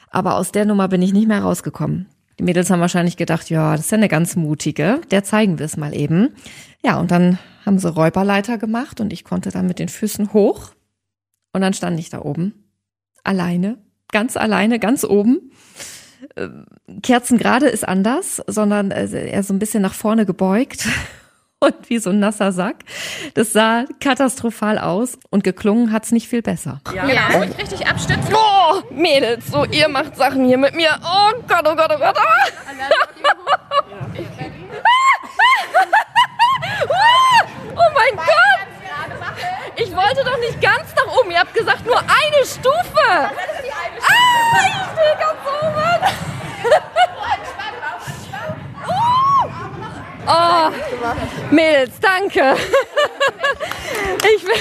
Aber 0.10 0.36
aus 0.36 0.52
der 0.52 0.66
Nummer 0.66 0.90
bin 0.90 1.02
ich 1.02 1.14
nicht 1.14 1.30
mehr 1.30 1.42
rausgekommen. 1.42 2.10
Die 2.40 2.44
Mädels 2.44 2.70
haben 2.70 2.82
wahrscheinlich 2.82 3.18
gedacht, 3.18 3.50
ja, 3.50 3.72
das 3.72 3.86
ist 3.86 3.92
ja 3.92 3.98
eine 3.98 4.10
ganz 4.10 4.36
mutige. 4.36 5.02
Der 5.12 5.24
zeigen 5.24 5.60
wir 5.60 5.66
es 5.66 5.78
mal 5.78 5.96
eben. 5.96 6.36
Ja, 6.84 7.00
und 7.00 7.12
dann 7.12 7.40
haben 7.66 7.80
sie 7.80 7.90
Räuberleiter 7.90 8.58
gemacht 8.58 9.00
und 9.00 9.14
ich 9.14 9.24
konnte 9.24 9.52
dann 9.52 9.68
mit 9.68 9.80
den 9.80 9.90
Füßen 9.90 10.34
hoch. 10.34 10.72
Und 11.54 11.62
dann 11.62 11.74
stand 11.74 12.00
ich 12.00 12.10
da 12.10 12.22
oben. 12.22 12.54
Alleine. 13.24 13.78
Ganz 14.12 14.38
alleine, 14.38 14.80
ganz 14.80 15.04
oben. 15.04 15.52
Ähm, 16.36 16.66
Kerzengerade 17.02 17.68
ist 17.68 17.88
anders, 17.88 18.42
sondern 18.48 18.92
äh, 18.92 19.32
eher 19.32 19.44
so 19.44 19.54
ein 19.54 19.60
bisschen 19.60 19.82
nach 19.82 19.94
vorne 19.94 20.26
gebeugt 20.26 20.88
und 21.60 21.90
wie 21.90 22.00
so 22.00 22.10
ein 22.10 22.20
nasser 22.20 22.52
Sack. 22.52 22.78
Das 23.34 23.54
sah 23.54 23.86
katastrophal 24.00 24.78
aus 24.78 25.18
und 25.30 25.44
geklungen 25.44 25.92
hat's 25.92 26.12
nicht 26.12 26.28
viel 26.28 26.42
besser. 26.42 26.82
Ja, 26.94 27.06
genau. 27.06 27.38
Ruhig 27.38 27.58
richtig 27.58 27.88
abstützen. 27.88 28.34
Oh, 28.34 28.82
Mädels, 28.92 29.48
so 29.48 29.66
ihr 29.66 29.88
macht 29.88 30.16
Sachen 30.16 30.46
hier 30.46 30.58
mit 30.58 30.76
mir. 30.76 30.90
Oh 31.04 31.32
Gott, 31.48 31.66
oh 31.66 31.76
Gott, 31.76 31.92
oh 31.94 32.00
Gott. 32.00 32.18
Oh 37.78 37.90
mein 37.94 38.16
Gott! 38.16 38.76
Ich 39.78 39.94
wollte 39.94 40.24
doch 40.24 40.38
nicht 40.40 40.62
ganz 40.62 40.94
nach 40.96 41.20
oben. 41.20 41.32
Ihr 41.32 41.40
habt 41.40 41.54
gesagt 41.54 41.86
nur 41.86 42.00
eine 42.00 42.46
Stufe. 42.46 43.02
Ah, 43.08 43.32
ich 43.98 44.04
stehe 44.94 45.18
ganz 45.20 45.40
oben. 45.62 45.76
Oh, 50.28 50.72
Mädels, 51.52 52.00
danke. 52.02 52.56
Ich 54.36 54.44
bin 54.44 54.54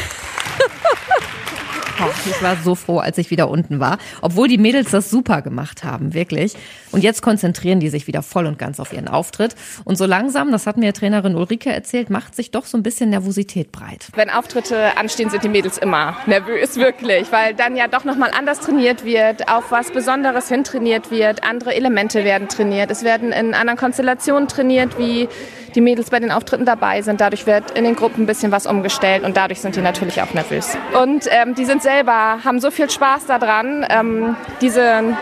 Oh, 2.01 2.11
ich 2.27 2.43
war 2.43 2.57
so 2.57 2.75
froh, 2.75 2.99
als 2.99 3.19
ich 3.19 3.31
wieder 3.31 3.49
unten 3.49 3.81
war. 3.81 3.99
Obwohl 4.21 4.49
die 4.49 4.59
Mädels 4.59 4.91
das 4.91 5.11
super 5.11 5.43
gemacht 5.43 5.85
haben, 5.85 6.15
wirklich. 6.15 6.55
Und 6.93 7.03
jetzt 7.03 7.23
konzentrieren 7.23 7.81
die 7.81 7.89
sich 7.89 8.07
wieder 8.07 8.23
voll 8.23 8.47
und 8.47 8.59
ganz 8.59 8.81
auf 8.81 8.93
ihren 8.93 9.09
Auftritt. 9.09 9.55
Und 9.85 9.97
so 9.97 10.07
langsam, 10.07 10.53
das 10.53 10.67
hat 10.67 10.77
mir 10.77 10.93
Trainerin 10.93 11.35
Ulrike 11.35 11.73
erzählt, 11.73 12.11
macht 12.11 12.35
sich 12.35 12.51
doch 12.51 12.67
so 12.67 12.79
ein 12.79 12.83
bisschen 12.83 13.11
Nervosität 13.11 13.73
breit. 13.73 14.09
Wenn 14.15 14.31
Auftritte 14.31 14.97
anstehen, 14.97 15.31
sind 15.31 15.45
die 15.45 15.49
Mädels 15.49 15.79
immer 15.79 16.17
nervös, 16.27 16.77
wirklich, 16.77 17.31
weil 17.33 17.55
dann 17.55 17.77
ja 17.77 17.89
doch 17.89 18.05
nochmal 18.05 18.31
anders 18.37 18.61
trainiert 18.61 19.05
wird, 19.05 19.49
auf 19.49 19.71
was 19.71 19.91
Besonderes 19.91 20.49
hin 20.49 20.65
trainiert 20.65 21.11
wird, 21.11 21.45
andere 21.45 21.75
Elemente 21.75 22.25
werden 22.25 22.49
trainiert, 22.49 22.91
es 22.91 23.03
werden 23.03 23.33
in 23.33 23.55
anderen 23.55 23.79
Konstellationen 23.79 24.49
trainiert, 24.49 24.99
wie 24.99 25.29
die 25.75 25.81
Mädels 25.81 26.11
bei 26.11 26.21
den 26.21 26.31
Auftritten 26.31 26.65
dabei 26.65 27.03
sind. 27.03 27.21
Dadurch 27.21 27.47
wird 27.47 27.73
in 27.73 27.85
den 27.85 27.97
Gruppen 27.97 28.25
ein 28.25 28.27
bisschen 28.27 28.53
was 28.53 28.67
umgestellt 28.67 29.25
und 29.25 29.37
dadurch 29.37 29.61
sind 29.61 29.77
die 29.77 29.81
natürlich 29.81 30.23
auch 30.23 30.33
nervös. 30.33 30.77
Und 31.03 31.27
ähm, 31.31 31.55
die 31.55 31.65
sind 31.65 31.83
selber 31.83 32.14
haben 32.15 32.61
so 32.61 32.71
viel 32.71 32.91
Spaß 32.91 33.27
daran, 33.27 33.87
ähm, 33.89 34.37
diese 34.61 35.17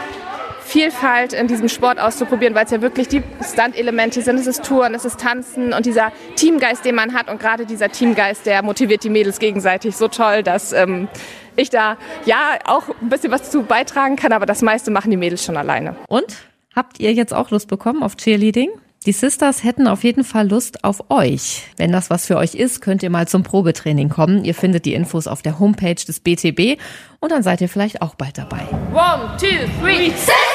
Vielfalt 0.64 1.32
in 1.34 1.48
diesem 1.48 1.68
Sport 1.68 1.98
auszuprobieren, 2.00 2.54
weil 2.54 2.64
es 2.64 2.70
ja 2.70 2.80
wirklich 2.80 3.08
die 3.08 3.22
Stunt-Elemente 3.42 4.22
sind. 4.22 4.38
Es 4.38 4.46
ist 4.46 4.64
Touren, 4.64 4.94
es 4.94 5.04
ist 5.04 5.20
Tanzen 5.20 5.74
und 5.74 5.84
dieser 5.84 6.12
Teamgeist, 6.36 6.84
den 6.84 6.94
man 6.94 7.12
hat. 7.12 7.28
Und 7.28 7.40
gerade 7.40 7.66
dieser 7.66 7.90
Teamgeist, 7.90 8.46
der 8.46 8.62
motiviert 8.62 9.04
die 9.04 9.10
Mädels 9.10 9.38
gegenseitig 9.38 9.96
so 9.96 10.08
toll, 10.08 10.42
dass 10.42 10.72
ähm, 10.72 11.08
ich 11.56 11.68
da 11.68 11.98
ja 12.24 12.58
auch 12.64 12.84
ein 13.00 13.10
bisschen 13.10 13.30
was 13.30 13.50
zu 13.50 13.64
beitragen 13.64 14.16
kann, 14.16 14.32
aber 14.32 14.46
das 14.46 14.62
meiste 14.62 14.90
machen 14.90 15.10
die 15.10 15.16
Mädels 15.16 15.44
schon 15.44 15.56
alleine. 15.56 15.94
Und 16.08 16.36
habt 16.74 17.00
ihr 17.00 17.12
jetzt 17.12 17.34
auch 17.34 17.50
Lust 17.50 17.68
bekommen 17.68 18.02
auf 18.02 18.16
Cheerleading? 18.16 18.70
Die 19.04 19.12
Sisters 19.12 19.64
hätten 19.64 19.88
auf 19.88 20.04
jeden 20.04 20.22
Fall 20.22 20.48
Lust 20.48 20.84
auf 20.84 21.10
euch. 21.10 21.64
Wenn 21.76 21.90
das 21.90 22.08
was 22.08 22.26
für 22.26 22.36
euch 22.36 22.54
ist, 22.54 22.80
könnt 22.80 23.02
ihr 23.02 23.10
mal 23.10 23.26
zum 23.26 23.42
Probetraining 23.42 24.08
kommen. 24.08 24.44
Ihr 24.44 24.54
findet 24.54 24.84
die 24.84 24.94
Infos 24.94 25.26
auf 25.26 25.42
der 25.42 25.58
Homepage 25.58 25.94
des 25.94 26.20
BTB 26.20 26.80
und 27.18 27.32
dann 27.32 27.42
seid 27.42 27.60
ihr 27.60 27.68
vielleicht 27.68 28.00
auch 28.00 28.14
bald 28.14 28.38
dabei. 28.38 28.62
One, 28.92 29.36
two, 29.38 29.48
three, 29.80 30.10
Sisters! 30.10 30.51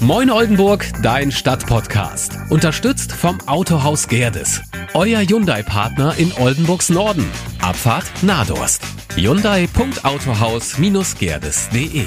Moin 0.00 0.30
Oldenburg, 0.30 0.86
dein 1.02 1.32
Stadtpodcast. 1.32 2.36
Unterstützt 2.50 3.12
vom 3.12 3.38
Autohaus 3.46 4.08
Gerdes. 4.08 4.60
Euer 4.92 5.20
Hyundai-Partner 5.20 6.12
in 6.18 6.30
Oldenburgs 6.38 6.90
Norden. 6.90 7.24
Abfahrt 7.62 8.04
Nadorst. 8.22 8.82
Hyundai.autohaus-gerdes.de 9.16 12.04